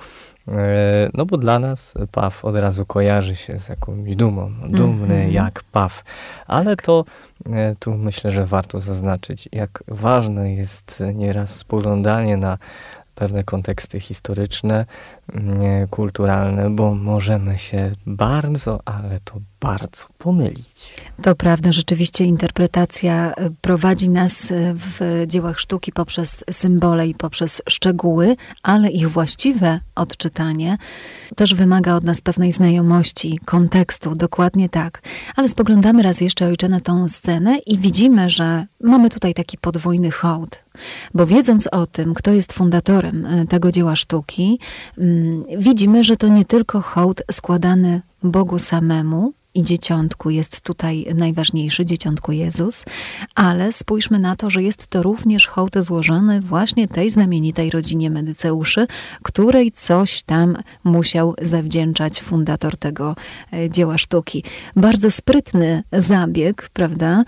E, 0.47 1.10
no 1.13 1.25
bo 1.25 1.38
dla 1.38 1.60
nas 1.60 1.93
paw 2.12 2.45
od 2.45 2.56
razu 2.56 2.86
kojarzy 2.86 3.36
się 3.36 3.60
z 3.60 3.69
jakąś 3.69 4.15
dumą. 4.15 4.51
Dumny 4.69 5.15
mm 5.15 5.29
-hmm. 5.29 5.32
jak 5.32 5.63
paw. 5.71 6.03
Ale 6.47 6.75
to 6.75 7.06
e, 7.45 7.75
tu 7.79 7.93
myślę, 7.93 8.32
że 8.32 8.45
warto 8.45 8.79
zaznaczyć, 8.79 9.49
jak 9.51 9.84
ważne 9.88 10.53
jest 10.53 11.03
nieraz 11.13 11.56
spoglądanie 11.56 12.38
na 12.38 12.58
pewne 13.15 13.43
konteksty 13.43 13.99
historyczne, 13.99 14.86
kulturalne, 15.89 16.69
bo 16.69 16.95
możemy 16.95 17.57
się 17.57 17.91
bardzo, 18.05 18.79
ale 18.86 19.19
to 19.23 19.39
bardzo 19.59 20.05
pomylić. 20.17 20.93
To 21.21 21.36
prawda, 21.36 21.71
rzeczywiście 21.71 22.25
interpretacja 22.25 23.33
e, 23.33 23.49
prowadzi 23.62 24.09
nas 24.09 24.51
e, 24.51 24.73
w 24.75 25.23
dziełach 25.27 25.59
sztuki 25.59 25.91
poprzez 25.91 26.43
symbole 26.51 27.07
i 27.07 27.15
poprzez 27.15 27.62
szczegóły, 27.69 28.36
ale 28.63 28.89
ich 28.89 29.09
właściwe 29.09 29.79
odczytanie 29.95 30.77
też 31.36 31.53
wymaga 31.53 31.95
od 31.95 32.03
nas 32.03 32.21
pewnej 32.21 32.51
znajomości, 32.51 33.39
kontekstu, 33.45 34.15
dokładnie 34.15 34.69
tak. 34.69 35.01
Ale 35.36 35.49
spoglądamy 35.49 36.03
raz 36.03 36.21
jeszcze, 36.21 36.45
ojcze, 36.45 36.69
na 36.69 36.79
tą 36.79 37.09
scenę 37.09 37.57
i 37.57 37.77
widzimy, 37.77 38.29
że 38.29 38.65
mamy 38.81 39.09
tutaj 39.09 39.33
taki 39.33 39.57
podwójny 39.57 40.12
hołd. 40.12 40.63
Bo 41.13 41.25
wiedząc 41.25 41.67
o 41.67 41.88
tym, 41.88 42.13
kto 42.13 42.31
jest 42.31 42.53
fundatorem 42.53 43.25
e, 43.25 43.45
tego 43.45 43.71
dzieła 43.71 43.95
sztuki, 43.95 44.59
widzimy, 45.58 46.04
że 46.04 46.17
to 46.17 46.28
nie 46.28 46.45
tylko 46.45 46.82
hołd 46.82 47.23
składany 47.32 48.02
Bogu 48.23 48.60
samemu, 48.60 49.34
i 49.54 49.63
dzieciątku 49.63 50.30
jest 50.30 50.62
tutaj 50.62 51.06
najważniejszy, 51.15 51.86
dzieciątku 51.86 52.32
Jezus, 52.32 52.86
ale 53.36 53.73
spójrzmy 53.73 54.19
na 54.19 54.36
to, 54.36 54.49
że 54.49 54.63
jest 54.63 54.88
to 54.88 55.04
również 55.04 55.47
hołd 55.47 55.76
złożony 55.80 56.41
właśnie 56.41 56.88
tej 56.88 57.10
znamienitej 57.10 57.69
rodzinie 57.69 58.10
Medyceuszy, 58.10 58.88
której 59.23 59.71
coś 59.71 60.23
tam 60.23 60.58
musiał 60.84 61.36
zawdzięczać 61.41 62.21
fundator 62.21 62.78
tego 62.78 63.15
e, 63.54 63.69
dzieła 63.69 63.97
sztuki. 63.97 64.43
Bardzo 64.76 65.12
sprytny 65.12 65.84
zabieg, 65.91 66.69
prawda? 66.73 67.23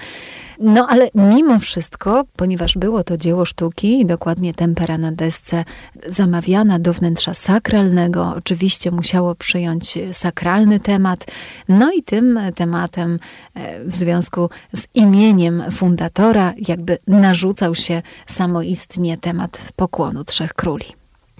No 0.60 0.88
ale 0.90 1.10
mimo 1.16 1.60
wszystko, 1.60 2.24
ponieważ 2.36 2.74
było 2.76 3.04
to 3.04 3.18
dzieło 3.18 3.46
sztuki, 3.46 4.06
dokładnie 4.06 4.54
tempera 4.54 4.98
na 4.98 5.12
desce 5.12 5.66
zamawiana 6.08 6.80
do 6.80 6.94
wnętrza 6.94 7.34
sakralnego, 7.34 8.34
oczywiście 8.38 8.92
musiało 8.92 9.36
przyjąć 9.36 10.00
sakralny 10.12 10.80
temat. 10.80 11.26
No 11.68 11.92
i 11.92 12.04
tym 12.04 12.40
tematem 12.56 13.20
e, 13.54 13.86
w 13.86 13.96
związku 13.96 14.50
z 14.74 14.88
imieniem 14.94 15.64
fundatora 15.72 16.54
jakby 16.68 16.98
narzucał 17.08 17.76
się 17.76 18.02
samoistnie 18.28 19.18
temat 19.18 19.68
pokłonu 19.76 20.24
Trzech 20.24 20.54
Króli. 20.54 20.86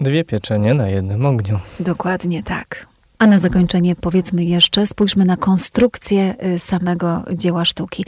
Dwie 0.00 0.24
pieczenie 0.24 0.74
na 0.74 0.88
jednym 0.88 1.26
ogniu. 1.26 1.58
Dokładnie 1.80 2.42
tak. 2.42 2.86
A 3.18 3.26
na 3.26 3.38
zakończenie 3.38 3.96
powiedzmy 3.96 4.44
jeszcze, 4.44 4.86
spójrzmy 4.86 5.24
na 5.24 5.36
konstrukcję 5.36 6.34
y, 6.54 6.58
samego 6.58 7.24
dzieła 7.34 7.64
sztuki. 7.64 8.04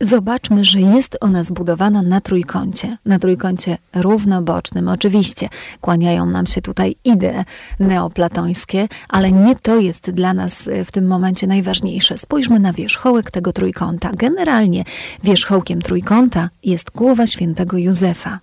Zobaczmy, 0.00 0.64
że 0.64 0.80
jest 0.80 1.16
ona 1.20 1.42
zbudowana 1.42 2.02
na 2.02 2.20
trójkącie, 2.20 2.98
na 3.04 3.18
trójkącie 3.18 3.78
równobocznym. 3.94 4.88
Oczywiście 4.88 5.48
kłaniają 5.80 6.26
nam 6.26 6.46
się 6.46 6.62
tutaj 6.62 6.96
idee 7.04 7.44
neoplatońskie, 7.80 8.88
ale 9.08 9.32
nie 9.32 9.56
to 9.56 9.80
jest 9.80 10.10
dla 10.10 10.34
nas 10.34 10.66
y, 10.66 10.84
w 10.84 10.92
tym 10.92 11.06
momencie 11.06 11.46
najważniejsze. 11.46 12.18
Spójrzmy 12.18 12.60
na 12.60 12.72
wierzchołek 12.72 13.30
tego 13.30 13.52
trójkąta. 13.52 14.10
Generalnie 14.14 14.84
wierzchołkiem 15.24 15.82
trójkąta 15.82 16.50
jest 16.64 16.90
głowa 16.90 17.26
świętego 17.26 17.78
Józefa. 17.78 18.38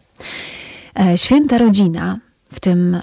E, 1.00 1.18
święta 1.18 1.58
rodzina, 1.58 2.20
w 2.54 2.60
tym 2.60 2.98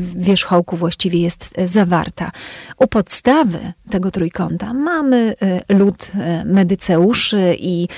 wierzchołku 0.00 0.76
właściwie 0.76 1.20
jest 1.20 1.50
e, 1.56 1.68
zawarta. 1.68 2.30
U 2.78 2.86
podstawy 2.86 3.72
tego 3.90 4.10
trójkąta 4.10 4.74
mamy 4.74 5.34
e, 5.68 5.74
lud 5.74 6.12
e, 6.14 6.44
medyceuszy 6.44 7.56
i 7.58 7.88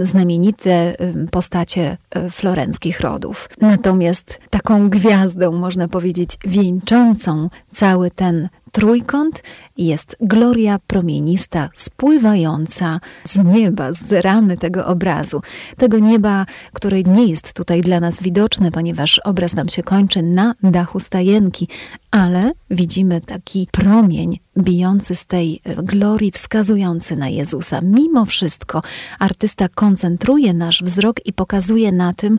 znamienite 0.00 0.96
postacie 1.30 1.96
florenckich 2.30 3.00
rodów. 3.00 3.48
Natomiast 3.60 4.40
taką 4.50 4.90
gwiazdą, 4.90 5.52
można 5.52 5.88
powiedzieć, 5.88 6.30
wieńczącą 6.44 7.48
cały 7.70 8.10
ten 8.10 8.48
trójkąt 8.74 9.42
jest 9.76 10.16
gloria 10.20 10.78
promienista 10.86 11.70
spływająca 11.74 13.00
z 13.24 13.38
nieba, 13.44 13.92
z 13.92 14.12
ramy 14.12 14.56
tego 14.56 14.86
obrazu. 14.86 15.42
Tego 15.76 15.98
nieba, 15.98 16.46
które 16.72 17.02
nie 17.02 17.26
jest 17.26 17.52
tutaj 17.52 17.80
dla 17.80 18.00
nas 18.00 18.22
widoczne, 18.22 18.70
ponieważ 18.70 19.18
obraz 19.18 19.54
nam 19.54 19.68
się 19.68 19.82
kończy 19.82 20.22
na 20.22 20.54
dachu 20.62 21.00
stajenki, 21.00 21.68
ale 22.10 22.52
widzimy 22.70 23.20
taki 23.20 23.68
promień 23.72 24.38
bijący 24.58 25.14
z 25.14 25.26
tej 25.26 25.60
glorii, 25.76 26.30
wskazujący 26.30 27.16
na 27.16 27.28
Jezusa. 27.28 27.80
Mimo 27.82 28.24
wszystko 28.24 28.82
artysta 29.18 29.68
koncentruje 29.68 30.54
nasz 30.54 30.82
wzrok 30.82 31.26
i 31.26 31.32
pokazuje 31.32 31.92
na 31.92 32.14
tym, 32.14 32.38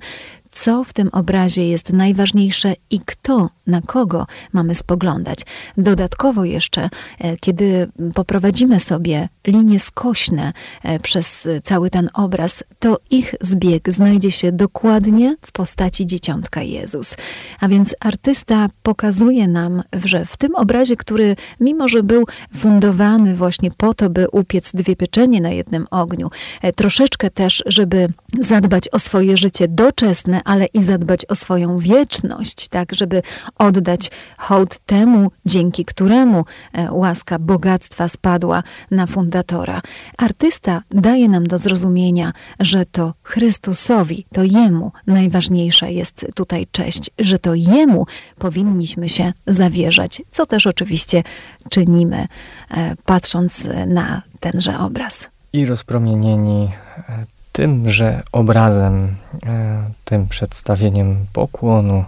co 0.56 0.84
w 0.84 0.94
tym 0.94 1.10
obrazie 1.12 1.68
jest 1.70 1.94
najważniejsze 1.94 2.74
i 2.89 3.00
kto, 3.00 3.50
na 3.68 3.82
kogo 3.82 4.28
mamy 4.54 4.76
spoglądać. 4.76 5.39
Dodatkowo 5.78 6.46
jeszcze, 6.46 6.89
e, 7.20 7.38
kiedy 7.38 7.88
poprowadzimy 8.13 8.80
sobie 8.80 9.30
linie 9.48 9.80
skośne 9.80 10.54
e, 10.84 11.00
przez 11.00 11.48
cały 11.63 11.89
ten 11.89 12.10
obraz, 12.13 12.63
to 12.80 12.98
ich 13.12 13.36
zbieg 13.41 13.89
znajdzie 13.89 14.32
się 14.32 14.52
dokładnie 14.52 15.36
w 15.41 15.52
postaci 15.52 16.06
dzieciątka 16.06 16.62
Jezus. 16.62 17.18
A 17.60 17.68
więc 17.68 17.96
artysta 18.00 18.68
pokazuje 18.84 19.48
nam, 19.48 19.84
że 20.04 20.26
w 20.26 20.38
tym 20.38 20.56
obrazie, 20.56 20.98
który 20.98 21.36
mimo, 21.60 21.88
że 21.88 22.04
był 22.04 22.26
fundowany 22.58 23.36
właśnie 23.36 23.72
po 23.72 23.94
to, 23.94 24.10
by 24.10 24.30
upiec 24.30 24.72
dwie 24.74 24.96
pieczenie 24.96 25.41
na 25.41 25.50
jednym 25.50 25.88
ogniu, 25.91 26.32
e, 26.62 26.74
troszeczkę 26.74 27.30
też, 27.30 27.63
żeby 27.65 28.08
zadbać 28.41 28.89
o 28.91 29.00
swoje 29.00 29.38
życie 29.38 29.68
doczesne, 29.68 30.44
ale 30.45 30.65
i 30.65 30.84
zadbać 30.84 31.25
o 31.25 31.36
swoją 31.36 31.77
wieczność, 31.77 32.67
tak, 32.67 32.93
żeby 32.93 33.21
oddać 33.58 34.12
hołd 34.38 34.79
temu, 34.86 35.31
dzięki 35.45 35.86
któremu 35.86 36.45
e, 36.73 36.91
łaska 36.91 37.39
bogactwa 37.39 38.08
spadła 38.08 38.63
na 38.91 39.08
fundatora. 39.08 39.81
Artysta 40.17 40.81
daje 40.91 41.29
nam 41.29 41.47
do 41.47 41.58
zrozumienia, 41.58 42.34
że 42.60 42.86
to 42.86 43.13
Chrystusowi, 43.23 44.25
to 44.34 44.43
Jemu 44.43 44.91
najważniejsza 45.08 45.88
jest 45.88 46.25
tutaj 46.36 46.67
cześć, 46.71 47.10
że 47.19 47.39
to 47.39 47.53
Jemu 47.53 48.05
powinniśmy 48.38 49.10
się 49.10 49.34
zawierzać, 49.47 50.21
co 50.31 50.45
też 50.45 50.67
oczywiście 50.67 51.23
czynimy, 51.69 52.27
e, 52.71 52.95
patrząc 53.05 53.67
na 53.88 54.21
tenże 54.39 54.79
obraz. 54.79 55.29
I 55.53 55.65
rozpromienieni 55.65 56.69
e, 57.10 57.25
tymże 57.56 58.24
obrazem, 58.32 59.15
e, 59.46 59.84
tym 60.06 60.28
przedstawieniem 60.28 61.26
pokłonu 61.34 61.96
e, 61.96 62.06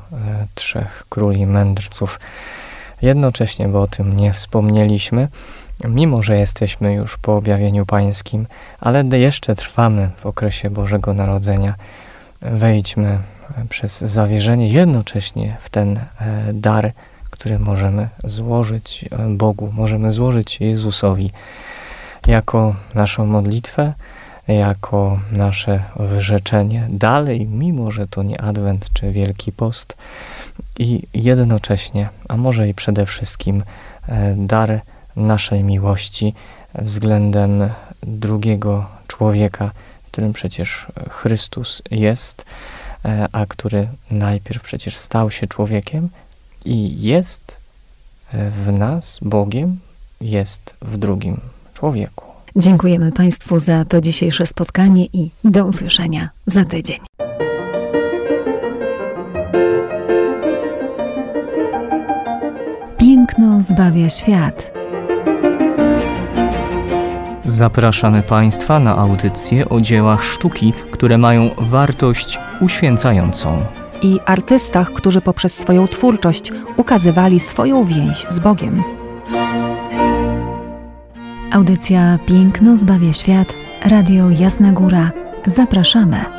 trzech 0.55 1.05
króli 1.09 1.45
mędrców. 1.45 2.19
Jednocześnie, 3.01 3.67
bo 3.67 3.81
o 3.81 3.87
tym 3.87 4.17
nie 4.17 4.33
wspomnieliśmy, 4.33 5.27
mimo 5.85 6.23
że 6.23 6.37
jesteśmy 6.37 6.93
już 6.93 7.17
po 7.17 7.35
objawieniu 7.35 7.85
pańskim, 7.85 8.47
ale 8.79 9.03
jeszcze 9.03 9.55
trwamy 9.55 10.09
w 10.17 10.25
okresie 10.25 10.69
Bożego 10.69 11.13
Narodzenia, 11.13 11.75
wejdźmy 12.41 13.19
przez 13.69 14.01
zawierzenie 14.01 14.69
jednocześnie 14.69 15.57
w 15.61 15.69
ten 15.69 15.97
e, 15.97 16.03
dar, 16.53 16.91
który 17.29 17.59
możemy 17.59 18.09
złożyć 18.23 19.05
Bogu, 19.29 19.71
możemy 19.73 20.11
złożyć 20.11 20.59
Jezusowi 20.59 21.31
jako 22.27 22.75
naszą 22.93 23.25
modlitwę, 23.25 23.93
jako 24.47 25.19
nasze 25.31 25.83
wyrzeczenie 25.95 26.87
dalej, 26.89 27.47
mimo 27.47 27.91
że 27.91 28.07
to 28.07 28.23
nie 28.23 28.41
Adwent 28.41 28.89
czy 28.93 29.11
Wielki 29.11 29.51
Post, 29.51 29.97
i 30.79 31.03
jednocześnie, 31.13 32.09
a 32.29 32.37
może 32.37 32.69
i 32.69 32.73
przede 32.73 33.05
wszystkim, 33.05 33.63
e, 34.07 34.35
dar 34.37 34.81
naszej 35.15 35.63
miłości 35.63 36.33
względem 36.75 37.69
drugiego 38.03 38.85
człowieka, 39.07 39.71
którym 40.11 40.33
przecież 40.33 40.85
Chrystus 41.09 41.81
jest, 41.91 42.45
e, 43.05 43.27
a 43.31 43.45
który 43.45 43.87
najpierw 44.11 44.63
przecież 44.63 44.97
stał 44.97 45.31
się 45.31 45.47
człowiekiem 45.47 46.09
i 46.65 47.01
jest 47.01 47.57
e, 48.33 48.49
w 48.49 48.71
nas 48.71 49.19
Bogiem, 49.21 49.79
jest 50.21 50.75
w 50.81 50.97
drugim 50.97 51.41
człowieku. 51.73 52.26
Dziękujemy 52.59 53.11
Państwu 53.11 53.59
za 53.59 53.85
to 53.85 54.01
dzisiejsze 54.01 54.45
spotkanie 54.45 55.05
i 55.05 55.29
do 55.43 55.65
usłyszenia 55.65 56.29
za 56.45 56.65
tydzień. 56.65 56.97
Piękno 62.97 63.61
zbawia 63.61 64.09
świat. 64.09 64.71
Zapraszamy 67.45 68.23
Państwa 68.23 68.79
na 68.79 68.97
audycje 68.97 69.69
o 69.69 69.81
dziełach 69.81 70.23
sztuki, 70.23 70.73
które 70.91 71.17
mają 71.17 71.49
wartość 71.57 72.39
uświęcającą. 72.61 73.65
I 74.01 74.19
artystach, 74.25 74.93
którzy 74.93 75.21
poprzez 75.21 75.53
swoją 75.53 75.87
twórczość 75.87 76.51
ukazywali 76.77 77.39
swoją 77.39 77.85
więź 77.85 78.25
z 78.29 78.39
Bogiem. 78.39 78.96
Audycja 81.51 82.19
Piękno 82.25 82.77
zbawia 82.77 83.13
świat. 83.13 83.55
Radio 83.85 84.29
Jasna 84.29 84.71
Góra. 84.71 85.11
Zapraszamy. 85.45 86.36